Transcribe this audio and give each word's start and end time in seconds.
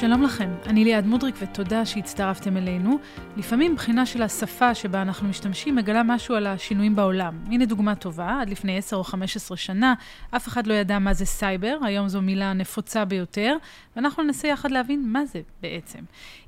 שלום 0.00 0.22
לכם, 0.22 0.50
אני 0.66 0.84
לעד 0.84 1.06
מודריק 1.06 1.34
ותודה 1.38 1.86
שהצטרפתם 1.86 2.56
אלינו. 2.56 2.98
לפעמים 3.36 3.74
בחינה 3.74 4.06
של 4.06 4.22
השפה 4.22 4.74
שבה 4.74 5.02
אנחנו 5.02 5.28
משתמשים 5.28 5.74
מגלה 5.76 6.02
משהו 6.02 6.34
על 6.34 6.46
השינויים 6.46 6.96
בעולם. 6.96 7.44
הנה 7.46 7.66
דוגמה 7.66 7.94
טובה, 7.94 8.38
עד 8.40 8.50
לפני 8.50 8.78
10 8.78 8.96
או 8.96 9.04
15 9.04 9.56
שנה 9.56 9.94
אף 10.30 10.48
אחד 10.48 10.66
לא 10.66 10.74
ידע 10.74 10.98
מה 10.98 11.14
זה 11.14 11.24
סייבר, 11.24 11.78
היום 11.82 12.08
זו 12.08 12.22
מילה 12.22 12.52
נפוצה 12.52 13.04
ביותר, 13.04 13.56
ואנחנו 13.96 14.22
ננסה 14.22 14.48
יחד 14.48 14.70
להבין 14.70 15.12
מה 15.12 15.26
זה 15.26 15.40
בעצם. 15.62 16.00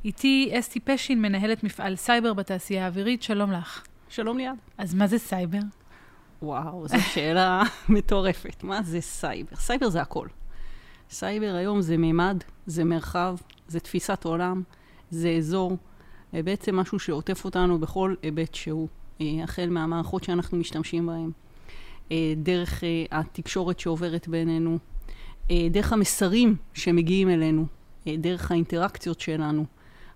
איתי 0.04 0.50
אסתי 0.58 0.80
פשין, 0.80 1.22
מנהלת 1.22 1.64
מפעל 1.64 1.96
סייבר 1.96 2.34
בתעשייה 2.34 2.84
האווירית, 2.84 3.22
שלום 3.22 3.52
לך. 3.52 3.82
שלום 4.08 4.38
ליעד. 4.38 4.56
אז 4.78 4.94
מה 4.94 5.06
זה 5.06 5.18
סייבר? 5.18 5.58
וואו, 6.42 6.88
זו 6.88 7.00
שאלה 7.00 7.62
מטורפת. 7.88 8.64
מה 8.64 8.82
זה 8.82 9.00
סייבר? 9.00 9.56
סייבר 9.56 9.88
זה 9.88 10.00
הכל. 10.00 10.26
סייבר 11.10 11.54
היום 11.54 11.80
זה 11.80 11.96
מימד, 11.96 12.44
זה 12.66 12.84
מרחב, 12.84 13.36
זה 13.68 13.80
תפיסת 13.80 14.24
עולם, 14.24 14.62
זה 15.10 15.30
אזור, 15.30 15.76
אה, 16.34 16.42
בעצם 16.42 16.76
משהו 16.76 16.98
שעוטף 16.98 17.44
אותנו 17.44 17.78
בכל 17.78 18.14
היבט 18.22 18.54
שהוא, 18.54 18.88
אה, 19.20 19.26
החל 19.44 19.68
מהמערכות 19.70 20.24
שאנחנו 20.24 20.58
משתמשים 20.58 21.06
בהן, 21.06 21.30
אה, 22.12 22.32
דרך 22.36 22.84
התקשורת 23.10 23.80
שעוברת 23.80 24.28
בינינו, 24.28 24.78
דרך 25.70 25.92
המסרים 25.92 26.56
שמגיעים 26.74 27.30
אלינו, 27.30 27.66
דרך 28.06 28.50
האינטראקציות 28.50 29.20
שלנו. 29.20 29.64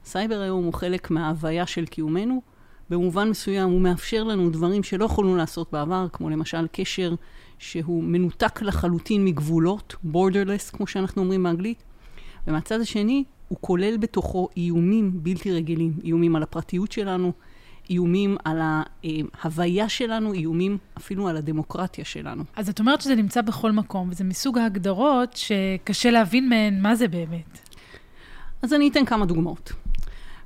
סייבר 0.04 0.40
היום 0.40 0.64
הוא 0.64 0.74
חלק 0.74 1.10
מההוויה 1.10 1.66
של 1.66 1.86
קיומנו. 1.86 2.42
במובן 2.92 3.28
מסוים 3.30 3.70
הוא 3.70 3.80
מאפשר 3.80 4.24
לנו 4.24 4.50
דברים 4.50 4.82
שלא 4.82 5.04
יכולנו 5.04 5.36
לעשות 5.36 5.72
בעבר, 5.72 6.06
כמו 6.12 6.30
למשל 6.30 6.66
קשר 6.72 7.14
שהוא 7.58 8.04
מנותק 8.04 8.62
לחלוטין 8.62 9.24
מגבולות, 9.24 9.94
borderless, 10.12 10.76
כמו 10.76 10.86
שאנחנו 10.86 11.22
אומרים 11.22 11.42
באנגלית. 11.42 11.82
ומהצד 12.46 12.80
השני, 12.80 13.24
הוא 13.48 13.58
כולל 13.60 13.96
בתוכו 13.96 14.48
איומים 14.56 15.10
בלתי 15.14 15.52
רגילים, 15.52 15.92
איומים 16.04 16.36
על 16.36 16.42
הפרטיות 16.42 16.92
שלנו, 16.92 17.32
איומים 17.90 18.36
על 18.44 18.60
ההוויה 18.62 19.88
שלנו, 19.88 20.32
איומים 20.32 20.78
אפילו 20.98 21.28
על 21.28 21.36
הדמוקרטיה 21.36 22.04
שלנו. 22.04 22.44
אז 22.56 22.68
את 22.68 22.80
אומרת 22.80 23.00
שזה 23.00 23.14
נמצא 23.14 23.42
בכל 23.42 23.72
מקום, 23.72 24.08
וזה 24.10 24.24
מסוג 24.24 24.58
ההגדרות 24.58 25.36
שקשה 25.36 26.10
להבין 26.10 26.48
מהן 26.48 26.82
מה 26.82 26.94
זה 26.94 27.08
באמת. 27.08 27.58
אז 28.62 28.72
אני 28.72 28.88
אתן 28.88 29.04
כמה 29.04 29.26
דוגמאות. 29.26 29.72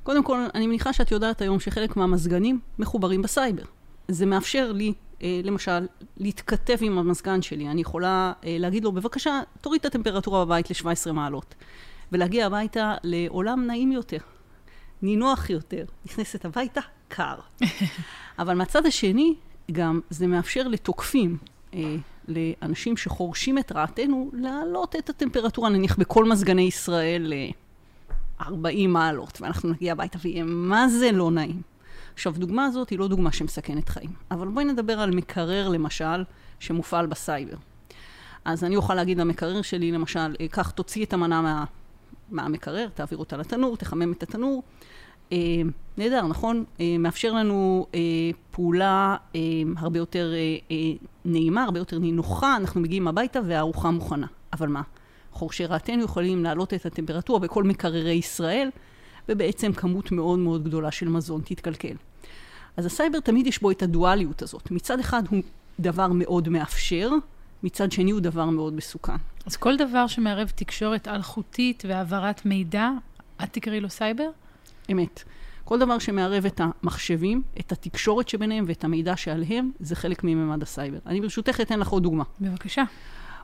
קודם 0.07 0.23
כל, 0.23 0.45
אני 0.55 0.67
מניחה 0.67 0.93
שאת 0.93 1.11
יודעת 1.11 1.41
היום 1.41 1.59
שחלק 1.59 1.97
מהמזגנים 1.97 2.59
מחוברים 2.79 3.21
בסייבר. 3.21 3.63
זה 4.07 4.25
מאפשר 4.25 4.71
לי 4.71 4.93
אה, 5.23 5.41
למשל, 5.43 5.87
להתכתב 6.17 6.77
עם 6.81 6.97
המזגן 6.97 7.41
שלי. 7.41 7.67
אני 7.67 7.81
יכולה 7.81 8.33
אה, 8.43 8.57
להגיד 8.59 8.83
לו, 8.83 8.91
בבקשה, 8.91 9.41
תוריד 9.61 9.79
את 9.79 9.85
הטמפרטורה 9.85 10.45
בבית 10.45 10.69
ל-17 10.69 11.11
מעלות. 11.11 11.55
ולהגיע 12.11 12.45
הביתה 12.45 12.95
לעולם 13.03 13.65
נעים 13.65 13.91
יותר, 13.91 14.17
נינוח 15.01 15.49
יותר. 15.49 15.85
נכנסת 16.05 16.45
הביתה, 16.45 16.81
קר. 17.07 17.35
אבל 18.39 18.53
מהצד 18.53 18.85
השני, 18.85 19.35
גם 19.71 19.99
זה 20.09 20.27
מאפשר 20.27 20.67
לתוקפים, 20.67 21.37
אה, 21.73 21.95
לאנשים 22.27 22.97
שחורשים 22.97 23.57
את 23.57 23.71
רעתנו, 23.71 24.29
להעלות 24.33 24.95
את 24.95 25.09
הטמפרטורה, 25.09 25.69
נניח 25.69 25.99
בכל 25.99 26.25
מזגני 26.25 26.61
ישראל, 26.61 27.33
ל-40 28.41 28.87
מעלות, 28.87 29.41
ואנחנו 29.41 29.69
נגיע 29.69 29.91
הביתה 29.91 30.17
ויהיה 30.21 30.43
מה 30.43 30.87
זה 30.89 31.11
לא 31.11 31.31
נעים. 31.31 31.61
עכשיו, 32.13 32.33
דוגמה 32.37 32.65
הזאת 32.65 32.89
היא 32.89 32.99
לא 32.99 33.07
דוגמה 33.07 33.31
שמסכנת 33.31 33.89
חיים, 33.89 34.09
אבל 34.31 34.47
בואי 34.47 34.65
נדבר 34.65 34.99
על 34.99 35.11
מקרר, 35.11 35.69
למשל, 35.69 36.23
שמופעל 36.59 37.05
בסייבר. 37.05 37.57
אז 38.45 38.63
אני 38.63 38.75
אוכל 38.75 38.95
להגיד 38.95 39.17
למקרר 39.17 39.61
שלי, 39.61 39.91
למשל, 39.91 40.35
קח, 40.51 40.69
תוציא 40.69 41.05
את 41.05 41.13
המנה 41.13 41.41
מה, 41.41 41.65
מהמקרר, 42.29 42.87
תעביר 42.93 43.17
אותה 43.17 43.37
לתנור, 43.37 43.77
תחמם 43.77 44.11
את 44.11 44.23
התנור. 44.23 44.63
אה, 45.31 45.37
נהדר, 45.97 46.27
נכון? 46.27 46.63
אה, 46.79 46.95
מאפשר 46.99 47.33
לנו 47.33 47.87
אה, 47.95 47.99
פעולה 48.51 49.15
אה, 49.35 49.41
הרבה 49.77 49.99
יותר 49.99 50.33
אה, 50.33 50.57
אה, 50.71 50.77
נעימה, 51.25 51.63
הרבה 51.63 51.79
יותר 51.79 51.99
נינוחה, 51.99 52.55
אנחנו 52.57 52.81
מגיעים 52.81 53.07
הביתה 53.07 53.39
והארוחה 53.45 53.91
מוכנה. 53.91 54.27
אבל 54.53 54.67
מה? 54.67 54.81
חורשי 55.37 55.65
רעתנו 55.65 56.03
יכולים 56.03 56.43
להעלות 56.43 56.73
את 56.73 56.85
הטמפרטורה 56.85 57.39
בכל 57.39 57.63
מקררי 57.63 58.11
ישראל, 58.11 58.69
ובעצם 59.29 59.73
כמות 59.73 60.11
מאוד 60.11 60.39
מאוד 60.39 60.63
גדולה 60.63 60.91
של 60.91 61.09
מזון 61.09 61.41
תתקלקל. 61.45 61.95
אז 62.77 62.85
הסייבר 62.85 63.19
תמיד 63.19 63.47
יש 63.47 63.61
בו 63.61 63.71
את 63.71 63.83
הדואליות 63.83 64.41
הזאת. 64.41 64.71
מצד 64.71 64.99
אחד 64.99 65.23
הוא 65.29 65.41
דבר 65.79 66.07
מאוד 66.07 66.49
מאפשר, 66.49 67.09
מצד 67.63 67.91
שני 67.91 68.11
הוא 68.11 68.19
דבר 68.19 68.45
מאוד 68.45 68.73
מסוכן. 68.73 69.15
אז 69.45 69.57
כל 69.57 69.77
דבר 69.77 70.07
שמערב 70.07 70.51
תקשורת 70.55 71.07
אלחוטית 71.07 71.83
והעברת 71.87 72.45
מידע, 72.45 72.89
את 73.43 73.53
תקראי 73.53 73.79
לו 73.79 73.89
סייבר? 73.89 74.29
אמת. 74.91 75.23
כל 75.63 75.79
דבר 75.79 75.99
שמערב 75.99 76.45
את 76.45 76.61
המחשבים, 76.63 77.41
את 77.59 77.71
התקשורת 77.71 78.29
שביניהם 78.29 78.65
ואת 78.67 78.83
המידע 78.83 79.17
שעליהם, 79.17 79.71
זה 79.79 79.95
חלק 79.95 80.23
מממד 80.23 80.63
הסייבר. 80.63 80.99
אני 81.05 81.21
ברשותך 81.21 81.61
אתן 81.61 81.79
לך 81.79 81.87
עוד 81.87 82.03
דוגמה. 82.03 82.23
בבקשה. 82.41 82.83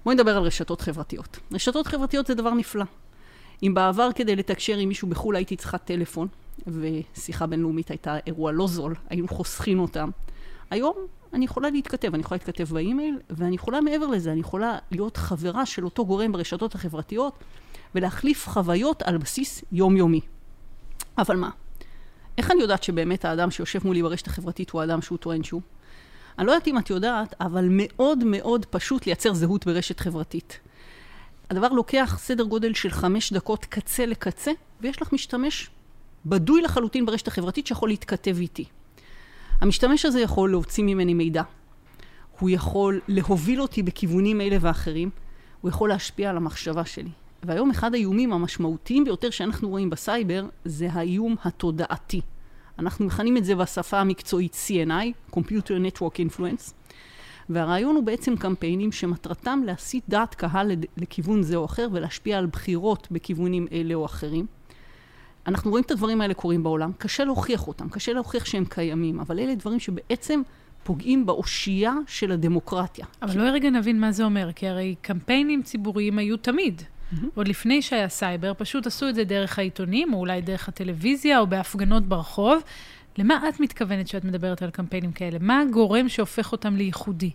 בואי 0.03 0.15
נדבר 0.15 0.37
על 0.37 0.43
רשתות 0.43 0.81
חברתיות. 0.81 1.39
רשתות 1.51 1.87
חברתיות 1.87 2.27
זה 2.27 2.35
דבר 2.35 2.53
נפלא. 2.53 2.85
אם 3.63 3.73
בעבר 3.73 4.09
כדי 4.15 4.35
לתקשר 4.35 4.77
עם 4.77 4.89
מישהו 4.89 5.07
בחו"ל 5.07 5.35
הייתי 5.35 5.55
צריכה 5.55 5.77
טלפון, 5.77 6.27
ושיחה 6.67 7.47
בינלאומית 7.47 7.89
הייתה 7.89 8.17
אירוע 8.27 8.51
לא 8.51 8.67
זול, 8.67 8.95
היינו 9.09 9.27
חוסכים 9.27 9.79
אותם. 9.79 10.09
היום 10.69 10.95
אני 11.33 11.45
יכולה 11.45 11.69
להתכתב, 11.69 12.13
אני 12.13 12.21
יכולה 12.21 12.37
להתכתב 12.37 12.73
באימייל, 12.73 13.19
ואני 13.29 13.55
יכולה 13.55 13.81
מעבר 13.81 14.07
לזה, 14.07 14.31
אני 14.31 14.39
יכולה 14.39 14.77
להיות 14.91 15.17
חברה 15.17 15.65
של 15.65 15.85
אותו 15.85 16.05
גורם 16.05 16.31
ברשתות 16.31 16.75
החברתיות, 16.75 17.33
ולהחליף 17.95 18.47
חוויות 18.47 19.01
על 19.01 19.17
בסיס 19.17 19.63
יומיומי. 19.71 20.21
אבל 21.17 21.35
מה? 21.35 21.49
איך 22.37 22.51
אני 22.51 22.61
יודעת 22.61 22.83
שבאמת 22.83 23.25
האדם 23.25 23.51
שיושב 23.51 23.79
מולי 23.85 24.01
ברשת 24.01 24.27
החברתית 24.27 24.69
הוא 24.69 24.81
האדם 24.81 25.01
שהוא 25.01 25.17
טוען 25.17 25.43
שהוא? 25.43 25.61
אני 26.39 26.47
לא 26.47 26.51
יודעת 26.51 26.67
אם 26.67 26.77
את 26.77 26.89
יודעת, 26.89 27.35
אבל 27.41 27.67
מאוד 27.69 28.23
מאוד 28.23 28.65
פשוט 28.65 29.05
לייצר 29.05 29.33
זהות 29.33 29.65
ברשת 29.65 29.99
חברתית. 29.99 30.59
הדבר 31.49 31.67
לוקח 31.67 32.17
סדר 32.21 32.43
גודל 32.43 32.73
של 32.73 32.89
חמש 32.89 33.33
דקות 33.33 33.65
קצה 33.65 34.05
לקצה, 34.05 34.51
ויש 34.81 35.01
לך 35.01 35.13
משתמש 35.13 35.69
בדוי 36.25 36.61
לחלוטין 36.61 37.05
ברשת 37.05 37.27
החברתית 37.27 37.67
שיכול 37.67 37.89
להתכתב 37.89 38.37
איתי. 38.39 38.65
המשתמש 39.61 40.05
הזה 40.05 40.19
יכול 40.19 40.49
להוציא 40.49 40.83
ממני 40.83 41.13
מידע, 41.13 41.43
הוא 42.39 42.49
יכול 42.49 43.01
להוביל 43.07 43.61
אותי 43.61 43.83
בכיוונים 43.83 44.41
אלה 44.41 44.57
ואחרים, 44.61 45.09
הוא 45.61 45.69
יכול 45.69 45.89
להשפיע 45.89 46.29
על 46.29 46.37
המחשבה 46.37 46.85
שלי. 46.85 47.09
והיום 47.43 47.69
אחד 47.69 47.93
האיומים 47.93 48.33
המשמעותיים 48.33 49.03
ביותר 49.03 49.29
שאנחנו 49.29 49.69
רואים 49.69 49.89
בסייבר 49.89 50.45
זה 50.65 50.87
האיום 50.91 51.35
התודעתי. 51.43 52.21
אנחנו 52.79 53.05
מכנים 53.05 53.37
את 53.37 53.45
זה 53.45 53.55
בשפה 53.55 53.99
המקצועית 53.99 54.57
CNI, 54.67 55.35
Computer 55.35 55.97
Network 55.97 56.15
Influence, 56.29 56.73
והרעיון 57.49 57.95
הוא 57.95 58.03
בעצם 58.03 58.35
קמפיינים 58.35 58.91
שמטרתם 58.91 59.61
להסיט 59.65 60.03
דעת 60.09 60.35
קהל 60.35 60.71
לכיוון 60.97 61.43
זה 61.43 61.55
או 61.55 61.65
אחר 61.65 61.87
ולהשפיע 61.91 62.37
על 62.37 62.45
בחירות 62.45 63.07
בכיוונים 63.11 63.67
אלה 63.71 63.93
או 63.93 64.05
אחרים. 64.05 64.45
אנחנו 65.47 65.71
רואים 65.71 65.83
את 65.85 65.91
הדברים 65.91 66.21
האלה 66.21 66.33
קורים 66.33 66.63
בעולם, 66.63 66.91
קשה 66.97 67.23
להוכיח 67.23 67.67
אותם, 67.67 67.89
קשה 67.89 68.13
להוכיח 68.13 68.45
שהם 68.45 68.65
קיימים, 68.65 69.19
אבל 69.19 69.39
אלה 69.39 69.55
דברים 69.55 69.79
שבעצם 69.79 70.41
פוגעים 70.83 71.25
באושייה 71.25 71.93
של 72.07 72.31
הדמוקרטיה. 72.31 73.05
אבל 73.21 73.31
כי... 73.31 73.37
לא 73.37 73.43
רגע 73.43 73.69
נבין 73.69 73.99
מה 73.99 74.11
זה 74.11 74.23
אומר, 74.23 74.51
כי 74.55 74.67
הרי 74.67 74.95
קמפיינים 75.01 75.63
ציבוריים 75.63 76.17
היו 76.17 76.37
תמיד. 76.37 76.81
Mm-hmm. 77.13 77.25
עוד 77.35 77.47
לפני 77.47 77.81
שהיה 77.81 78.09
סייבר, 78.09 78.53
פשוט 78.57 78.87
עשו 78.87 79.09
את 79.09 79.15
זה 79.15 79.23
דרך 79.23 79.59
העיתונים, 79.59 80.13
או 80.13 80.19
אולי 80.19 80.41
דרך 80.41 80.67
הטלוויזיה, 80.69 81.39
או 81.39 81.47
בהפגנות 81.47 82.03
ברחוב. 82.03 82.61
למה 83.17 83.49
את 83.49 83.59
מתכוונת 83.59 84.05
כשאת 84.05 84.23
מדברת 84.23 84.61
על 84.61 84.69
קמפיינים 84.69 85.11
כאלה? 85.11 85.37
מה 85.41 85.61
הגורם 85.61 86.09
שהופך 86.09 86.51
אותם 86.51 86.75
לייחודי? 86.75 87.31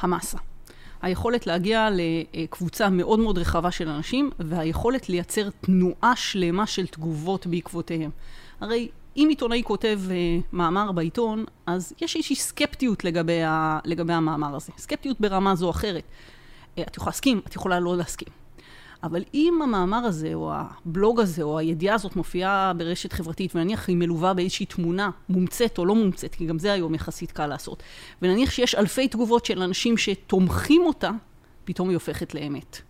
המסה. 0.00 0.38
היכולת 1.02 1.46
להגיע 1.46 1.88
לקבוצה 2.34 2.88
מאוד 2.88 3.18
מאוד 3.18 3.38
רחבה 3.38 3.70
של 3.70 3.88
אנשים, 3.88 4.30
והיכולת 4.38 5.08
לייצר 5.08 5.48
תנועה 5.60 6.16
שלמה 6.16 6.66
של 6.66 6.86
תגובות 6.86 7.46
בעקבותיהם. 7.46 8.10
הרי 8.60 8.88
אם 9.16 9.26
עיתונאי 9.28 9.62
כותב 9.64 10.00
uh, 10.08 10.12
מאמר 10.52 10.92
בעיתון, 10.92 11.44
אז 11.66 11.92
יש 12.00 12.16
איזושהי 12.16 12.36
סקפטיות 12.36 13.04
לגבי, 13.04 13.42
ה, 13.42 13.78
לגבי 13.84 14.12
המאמר 14.12 14.56
הזה. 14.56 14.72
סקפטיות 14.78 15.20
ברמה 15.20 15.54
זו 15.54 15.66
או 15.66 15.70
אחרת. 15.70 16.02
Uh, 16.76 16.82
את 16.82 16.96
יכולה 16.96 17.10
להסכים, 17.10 17.40
את 17.46 17.54
יכולה 17.54 17.80
לא 17.80 17.96
להסכים. 17.96 18.43
אבל 19.04 19.22
אם 19.34 19.60
המאמר 19.62 19.96
הזה, 19.96 20.34
או 20.34 20.52
הבלוג 20.54 21.20
הזה, 21.20 21.42
או 21.42 21.58
הידיעה 21.58 21.94
הזאת 21.94 22.16
מופיעה 22.16 22.72
ברשת 22.76 23.12
חברתית, 23.12 23.56
ונניח 23.56 23.88
היא 23.88 23.96
מלווה 23.96 24.34
באיזושהי 24.34 24.66
תמונה 24.66 25.10
מומצאת 25.28 25.78
או 25.78 25.86
לא 25.86 25.94
מומצאת, 25.94 26.34
כי 26.34 26.46
גם 26.46 26.58
זה 26.58 26.72
היום 26.72 26.94
יחסית 26.94 27.32
קל 27.32 27.46
לעשות, 27.46 27.82
ונניח 28.22 28.50
שיש 28.50 28.74
אלפי 28.74 29.08
תגובות 29.08 29.46
של 29.46 29.62
אנשים 29.62 29.96
שתומכים 29.96 30.82
אותה, 30.82 31.10
פתאום 31.64 31.88
היא 31.88 31.96
הופכת 31.96 32.34
לאמת. 32.34 32.80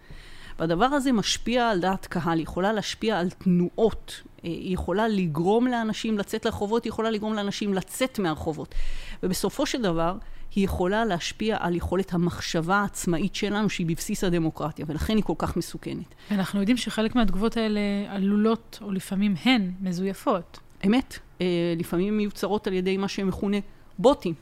והדבר 0.58 0.84
הזה 0.84 1.12
משפיע 1.12 1.68
על 1.68 1.80
דעת 1.80 2.06
קהל, 2.06 2.38
היא 2.38 2.42
יכולה 2.42 2.72
להשפיע 2.72 3.18
על 3.18 3.30
תנועות, 3.30 4.20
אה, 4.44 4.50
היא 4.50 4.74
יכולה 4.74 5.08
לגרום 5.08 5.66
לאנשים 5.66 6.18
לצאת 6.18 6.44
לרחובות, 6.44 6.84
היא 6.84 6.90
יכולה 6.90 7.10
לגרום 7.10 7.34
לאנשים 7.34 7.74
לצאת 7.74 8.18
מהרחובות. 8.18 8.74
ובסופו 9.22 9.66
של 9.66 9.82
דבר, 9.82 10.16
היא 10.54 10.64
יכולה 10.64 11.04
להשפיע 11.04 11.56
על 11.60 11.74
יכולת 11.74 12.14
המחשבה 12.14 12.76
העצמאית 12.76 13.34
שלנו, 13.34 13.70
שהיא 13.70 13.86
בבסיס 13.86 14.24
הדמוקרטיה, 14.24 14.84
ולכן 14.88 15.16
היא 15.16 15.24
כל 15.24 15.34
כך 15.38 15.56
מסוכנת. 15.56 16.14
ואנחנו 16.30 16.60
יודעים 16.60 16.76
שחלק 16.76 17.14
מהתגובות 17.14 17.56
האלה 17.56 17.80
עלולות, 18.08 18.78
או 18.82 18.92
לפעמים 18.92 19.34
הן, 19.44 19.70
מזויפות. 19.80 20.58
אמת, 20.86 21.18
אה, 21.40 21.46
לפעמים 21.76 22.16
מיוצרות 22.16 22.66
על 22.66 22.72
ידי 22.72 22.96
מה 22.96 23.08
שמכונה 23.08 23.56
בוטים. 23.98 24.34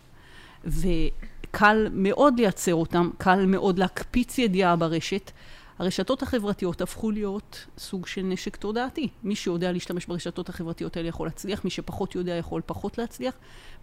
וקל 0.64 1.88
מאוד 1.92 2.34
לייצר 2.38 2.74
אותם, 2.74 3.10
קל 3.18 3.46
מאוד 3.46 3.78
להקפיץ 3.78 4.38
ידיעה 4.38 4.76
ברשת. 4.76 5.30
הרשתות 5.82 6.22
החברתיות 6.22 6.80
הפכו 6.80 7.10
להיות 7.10 7.66
סוג 7.78 8.06
של 8.06 8.22
נשק 8.22 8.56
תודעתי. 8.56 9.08
מי 9.24 9.34
שיודע 9.34 9.72
להשתמש 9.72 10.06
ברשתות 10.06 10.48
החברתיות 10.48 10.96
האלה 10.96 11.08
יכול 11.08 11.26
להצליח, 11.26 11.64
מי 11.64 11.70
שפחות 11.70 12.14
יודע 12.14 12.32
יכול 12.32 12.62
פחות 12.66 12.98
להצליח, 12.98 13.34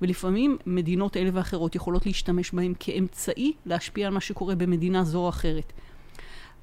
ולפעמים 0.01 0.57
מדינות 0.65 1.17
אלה 1.17 1.29
ואחרות 1.33 1.75
יכולות 1.75 2.05
להשתמש 2.05 2.51
בהם 2.51 2.73
כאמצעי 2.79 3.53
להשפיע 3.65 4.07
על 4.07 4.13
מה 4.13 4.21
שקורה 4.21 4.55
במדינה 4.55 5.03
זו 5.03 5.19
או 5.19 5.29
אחרת. 5.29 5.73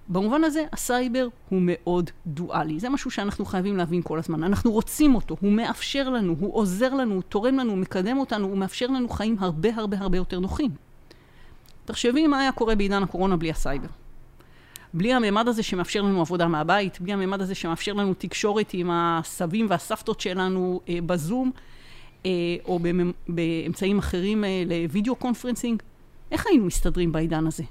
במובן 0.08 0.44
הזה, 0.44 0.64
הסייבר 0.72 1.28
הוא 1.48 1.60
מאוד 1.62 2.10
דואלי. 2.26 2.80
זה 2.80 2.88
משהו 2.88 3.10
שאנחנו 3.10 3.44
חייבים 3.44 3.76
להבין 3.76 4.02
כל 4.02 4.18
הזמן. 4.18 4.42
אנחנו 4.44 4.72
רוצים 4.72 5.14
אותו, 5.14 5.36
הוא 5.40 5.52
מאפשר 5.52 6.08
לנו, 6.08 6.36
הוא 6.40 6.54
עוזר 6.54 6.94
לנו, 6.94 7.14
הוא 7.14 7.22
תורם 7.22 7.58
לנו, 7.58 7.70
הוא 7.70 7.78
מקדם 7.78 8.18
אותנו, 8.18 8.46
הוא 8.46 8.58
מאפשר 8.58 8.86
לנו 8.86 9.08
חיים 9.08 9.36
הרבה 9.38 9.68
הרבה 9.74 9.98
הרבה 9.98 10.16
יותר 10.16 10.38
נוחים. 10.38 10.70
תחשבי 11.84 12.26
מה 12.26 12.40
היה 12.40 12.52
קורה 12.52 12.74
בעידן 12.74 13.02
הקורונה 13.02 13.36
בלי 13.36 13.50
הסייבר. 13.50 13.88
בלי 14.94 15.12
הממד 15.12 15.48
הזה 15.48 15.62
שמאפשר 15.62 16.02
לנו 16.02 16.20
עבודה 16.20 16.48
מהבית, 16.48 17.00
בלי 17.00 17.12
הממד 17.12 17.40
הזה 17.40 17.54
שמאפשר 17.54 17.92
לנו 17.92 18.14
תקשורת 18.14 18.70
עם 18.72 18.90
הסבים 18.92 19.66
והסבתות 19.70 20.20
שלנו 20.20 20.80
אה, 20.88 20.98
בזום, 21.06 21.50
אה, 22.26 22.30
או 22.64 22.78
באמצעים 23.28 23.98
אחרים 23.98 24.44
אה, 24.44 24.62
ל 24.66 24.74
video 24.74 25.16
conferencing, 25.16 25.82
איך 26.30 26.46
היינו 26.46 26.64
מסתדרים 26.64 27.12
בעידן 27.12 27.46
הזה? 27.46 27.62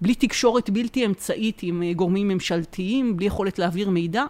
בלי 0.00 0.14
תקשורת 0.14 0.70
בלתי 0.70 1.06
אמצעית 1.06 1.62
עם 1.62 1.82
אה, 1.82 1.92
גורמים 1.92 2.28
ממשלתיים, 2.28 3.16
בלי 3.16 3.26
יכולת 3.26 3.58
להעביר 3.58 3.90
מידע? 3.90 4.24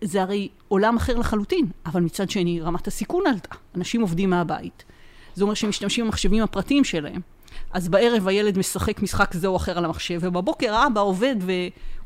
זה 0.00 0.22
הרי 0.22 0.48
עולם 0.68 0.96
אחר 0.96 1.18
לחלוטין, 1.18 1.66
אבל 1.86 2.00
מצד 2.00 2.30
שני 2.30 2.60
רמת 2.60 2.86
הסיכון 2.86 3.26
עלתה. 3.26 3.54
אנשים 3.76 4.00
עובדים 4.00 4.30
מהבית. 4.30 4.84
זה 5.34 5.44
אומר 5.44 5.54
שהם 5.54 5.70
משתמשים 5.70 6.04
במחשבים 6.04 6.42
הפרטיים 6.42 6.84
שלהם. 6.84 7.20
אז 7.72 7.88
בערב 7.88 8.28
הילד 8.28 8.58
משחק 8.58 9.02
משחק 9.02 9.34
זה 9.34 9.46
או 9.46 9.56
אחר 9.56 9.78
על 9.78 9.84
המחשב, 9.84 10.18
ובבוקר 10.22 10.74
האבא 10.74 11.00
עובד, 11.00 11.36
ו... 11.40 11.52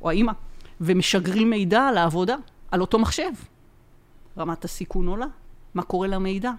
או 0.02 0.10
האימא, 0.10 0.32
ומשגרים 0.80 1.50
מידע 1.50 1.82
על 1.82 1.98
העבודה, 1.98 2.36
על 2.70 2.80
אותו 2.80 2.98
מחשב. 2.98 3.30
רמת 4.38 4.64
הסיכון 4.64 5.06
עולה. 5.06 5.26
מה 5.74 5.82
קורה 5.82 6.08
למידע? 6.08 6.52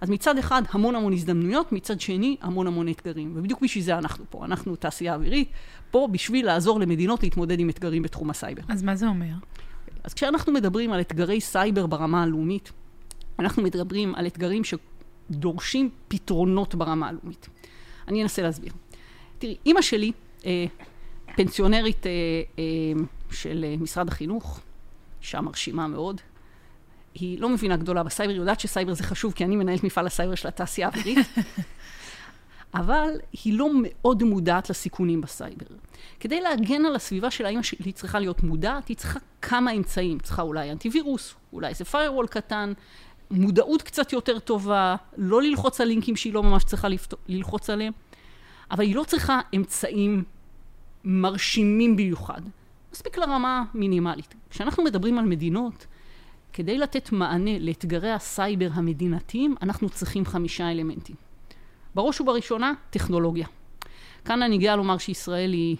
אז 0.00 0.10
מצד 0.10 0.38
אחד 0.38 0.62
המון 0.70 0.94
המון 0.94 1.12
הזדמנויות, 1.12 1.72
מצד 1.72 2.00
שני 2.00 2.36
המון 2.40 2.66
המון 2.66 2.88
אתגרים. 2.88 3.32
ובדיוק 3.36 3.60
בשביל 3.62 3.84
זה 3.84 3.98
אנחנו 3.98 4.24
פה. 4.30 4.44
אנחנו 4.44 4.76
תעשייה 4.76 5.14
אווירית, 5.14 5.50
פה 5.90 6.08
בשביל 6.12 6.46
לעזור 6.46 6.80
למדינות 6.80 7.22
להתמודד 7.22 7.60
עם 7.60 7.70
אתגרים 7.70 8.02
בתחום 8.02 8.30
הסייבר. 8.30 8.62
אז 8.68 8.82
מה 8.82 8.96
זה 8.96 9.06
אומר? 9.06 9.32
אז 10.04 10.14
כשאנחנו 10.14 10.52
מדברים 10.52 10.92
על 10.92 11.00
אתגרי 11.00 11.40
סייבר 11.40 11.86
ברמה 11.86 12.22
הלאומית, 12.22 12.72
אנחנו 13.38 13.62
מדברים 13.62 14.14
על 14.14 14.26
אתגרים 14.26 14.62
שדורשים 14.64 15.90
פתרונות 16.08 16.74
ברמה 16.74 17.08
הלאומית. 17.08 17.48
אני 18.08 18.22
אנסה 18.22 18.42
להסביר. 18.42 18.72
תראי, 19.38 19.56
אימא 19.66 19.82
שלי, 19.82 20.12
אה, 20.46 20.66
פנסיונרית 21.36 22.06
אה, 22.06 22.12
אה, 22.58 22.64
של 23.30 23.64
אה, 23.68 23.74
משרד 23.76 24.08
החינוך, 24.08 24.60
אישה 25.22 25.40
מרשימה 25.40 25.86
מאוד, 25.86 26.20
היא 27.14 27.40
לא 27.40 27.48
מבינה 27.48 27.76
גדולה 27.76 28.02
בסייבר, 28.02 28.32
היא 28.32 28.40
יודעת 28.40 28.60
שסייבר 28.60 28.94
זה 28.94 29.02
חשוב, 29.02 29.32
כי 29.32 29.44
אני 29.44 29.56
מנהלת 29.56 29.84
מפעל 29.84 30.06
הסייבר 30.06 30.34
של 30.34 30.48
התעשייה 30.48 30.88
האווירית, 30.88 31.26
אבל 32.74 33.08
היא 33.44 33.58
לא 33.58 33.70
מאוד 33.82 34.22
מודעת 34.22 34.70
לסיכונים 34.70 35.20
בסייבר. 35.20 35.66
כדי 36.20 36.40
להגן 36.40 36.84
על 36.84 36.96
הסביבה 36.96 37.30
של 37.30 37.46
האמא 37.46 37.62
שלי, 37.62 37.78
היא 37.84 37.94
צריכה 37.94 38.18
להיות 38.18 38.42
מודעת, 38.42 38.88
היא 38.88 38.96
צריכה 38.96 39.18
כמה 39.42 39.72
אמצעים. 39.72 40.18
צריכה 40.18 40.42
אולי 40.42 40.72
אנטיווירוס, 40.72 41.34
אולי 41.52 41.68
איזה 41.68 41.84
firewall 41.92 42.26
קטן, 42.30 42.72
מודעות 43.30 43.82
קצת 43.82 44.12
יותר 44.12 44.38
טובה, 44.38 44.96
לא 45.16 45.42
ללחוץ 45.42 45.80
על 45.80 45.88
לינקים 45.88 46.16
שהיא 46.16 46.34
לא 46.34 46.42
ממש 46.42 46.64
צריכה 46.64 46.88
ללחוץ 47.28 47.70
עליהם, 47.70 47.92
אבל 48.70 48.84
היא 48.84 48.94
לא 48.94 49.04
צריכה 49.04 49.40
אמצעים 49.56 50.24
מרשימים 51.04 51.96
במיוחד. 51.96 52.40
מספיק 52.92 53.18
לרמה 53.18 53.64
מינימלית. 53.74 54.34
כשאנחנו 54.50 54.84
מדברים 54.84 55.18
על 55.18 55.24
מדינות, 55.24 55.86
כדי 56.52 56.78
לתת 56.78 57.12
מענה 57.12 57.58
לאתגרי 57.58 58.10
הסייבר 58.10 58.68
המדינתיים, 58.72 59.54
אנחנו 59.62 59.90
צריכים 59.90 60.24
חמישה 60.24 60.70
אלמנטים. 60.70 61.16
בראש 61.94 62.20
ובראשונה, 62.20 62.72
טכנולוגיה. 62.90 63.46
כאן 64.24 64.42
אני 64.42 64.58
גאה 64.58 64.76
לומר 64.76 64.98
שישראל 64.98 65.52
היא 65.52 65.76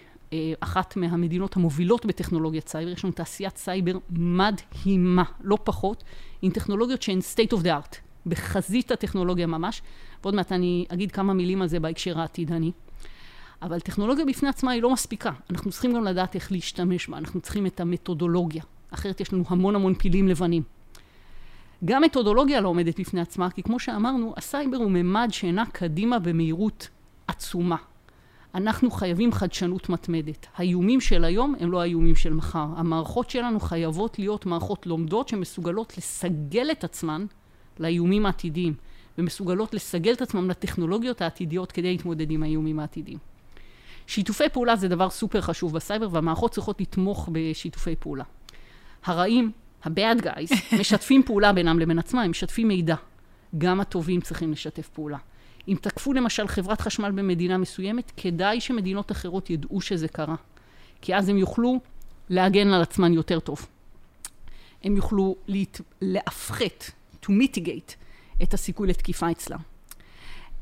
אחת 0.61 0.97
מהמדינות 0.97 1.57
המובילות 1.57 2.07
בטכנולוגיית 2.07 2.69
סייבר. 2.69 2.91
יש 2.91 3.05
לנו 3.05 3.13
תעשיית 3.13 3.57
סייבר 3.57 3.99
מדהימה, 4.11 5.23
לא 5.41 5.59
פחות, 5.65 6.05
עם 6.43 6.51
טכנולוגיות 6.51 7.03
שהן 7.03 7.19
state 7.19 7.53
of 7.53 7.63
the 7.63 7.67
art, 7.67 7.97
בחזית 8.27 8.91
הטכנולוגיה 8.91 9.47
ממש. 9.47 9.83
ועוד 10.23 10.35
מעט 10.35 10.53
אני 10.53 10.87
אגיד 10.89 11.13
כמה 11.13 11.35
מילים 11.35 11.63
על 11.63 11.69
זה 11.69 11.81
בהקשר 11.81 12.21
העתידני. 12.21 12.73
אבל 13.63 13.81
טכנולוגיה 13.81 14.25
בפני 14.25 14.49
עצמה 14.49 14.71
היא 14.71 14.83
לא 14.83 14.93
מספיקה. 14.93 15.31
אנחנו 15.51 15.71
צריכים 15.71 15.95
גם 15.95 16.05
לדעת 16.05 16.35
איך 16.35 16.53
להשתמש 16.53 17.09
בה, 17.09 17.19
אנחנו 17.19 17.41
צריכים 17.41 17.67
את 17.67 17.81
המתודולוגיה. 17.81 18.63
אחרת 18.91 19.21
יש 19.21 19.33
לנו 19.33 19.45
המון 19.49 19.75
המון 19.75 19.95
פילים 19.95 20.29
לבנים. 20.29 20.63
גם 21.85 22.03
מתודולוגיה 22.03 22.61
לא 22.61 22.69
עומדת 22.69 23.01
בפני 23.01 23.21
עצמה, 23.21 23.51
כי 23.51 23.63
כמו 23.63 23.79
שאמרנו, 23.79 24.35
הסייבר 24.37 24.77
הוא 24.77 24.91
ממד 24.91 25.29
שנע 25.33 25.65
קדימה 25.73 26.19
במהירות 26.19 26.89
עצומה. 27.27 27.77
אנחנו 28.55 28.91
חייבים 28.91 29.33
חדשנות 29.33 29.89
מתמדת. 29.89 30.47
האיומים 30.57 31.01
של 31.01 31.25
היום 31.25 31.55
הם 31.61 31.71
לא 31.71 31.81
האיומים 31.81 32.15
של 32.15 32.33
מחר. 32.33 32.67
המערכות 32.77 33.31
שלנו 33.31 33.61
חייבות 33.61 34.19
להיות 34.19 34.47
מערכות 34.47 34.87
לומדות 34.87 35.29
שמסוגלות 35.29 35.99
לסגל 35.99 36.71
את 36.71 36.85
עצמן 36.85 37.27
לאיומים 37.79 38.27
העתידיים, 38.27 38.75
ומסוגלות 39.19 39.75
לסגל 39.75 40.13
את 40.13 40.23
עצמם 40.23 40.51
לטכנולוגיות 40.51 41.21
העתידיות 41.21 41.73
כדי 41.73 41.91
להתמודד 41.91 42.31
עם 42.31 42.43
האיומים 42.43 42.81
העתידיים. 42.81 43.19
שיתופי 44.07 44.49
פעולה 44.53 44.77
זה 44.77 44.89
דבר 44.89 45.11
סופר 45.11 45.41
חשוב 45.41 45.75
בסייבר, 45.75 46.09
והמערכות 46.11 46.53
צריכות 46.53 46.81
לתמוך 46.81 47.29
בשיתופי 47.33 47.97
פעולה. 47.97 48.25
הרעים, 49.05 49.51
ה-bad 49.85 50.23
guys, 50.23 50.55
משתפים 50.81 51.23
פעולה 51.23 51.53
בינם 51.53 51.79
לבין 51.79 51.99
עצמם, 51.99 52.21
הם 52.21 52.31
משתפים 52.31 52.69
מידע. 52.69 52.97
גם 53.59 53.81
הטובים 53.81 54.21
צריכים 54.21 54.53
לשתף 54.53 54.89
פעולה. 54.89 55.19
אם 55.69 55.77
תקפו 55.81 56.13
למשל 56.13 56.49
חברת 56.49 56.81
חשמל 56.81 57.11
במדינה 57.11 57.59
מסוימת, 57.59 58.13
כדאי 58.17 58.61
שמדינות 58.61 59.13
אחרות 59.13 59.51
ידעו 59.51 59.81
שזה 59.81 60.09
קרה. 60.09 60.35
כי 61.01 61.17
אז 61.17 61.29
הם 61.29 61.39
יוכלו 61.39 61.81
להגן 62.29 62.69
על 62.69 62.83
עצמן 62.83 63.13
יותר 63.13 63.41
טוב. 63.41 63.67
הם 64.85 64.97
יוכלו 64.97 65.37
להת... 65.49 65.81
להפחת, 66.01 66.91
to 67.23 67.29
mitigate, 67.29 67.95
את 68.43 68.55
הסיכוי 68.55 68.89
לתקיפה 68.89 69.31
אצלם. 69.31 69.59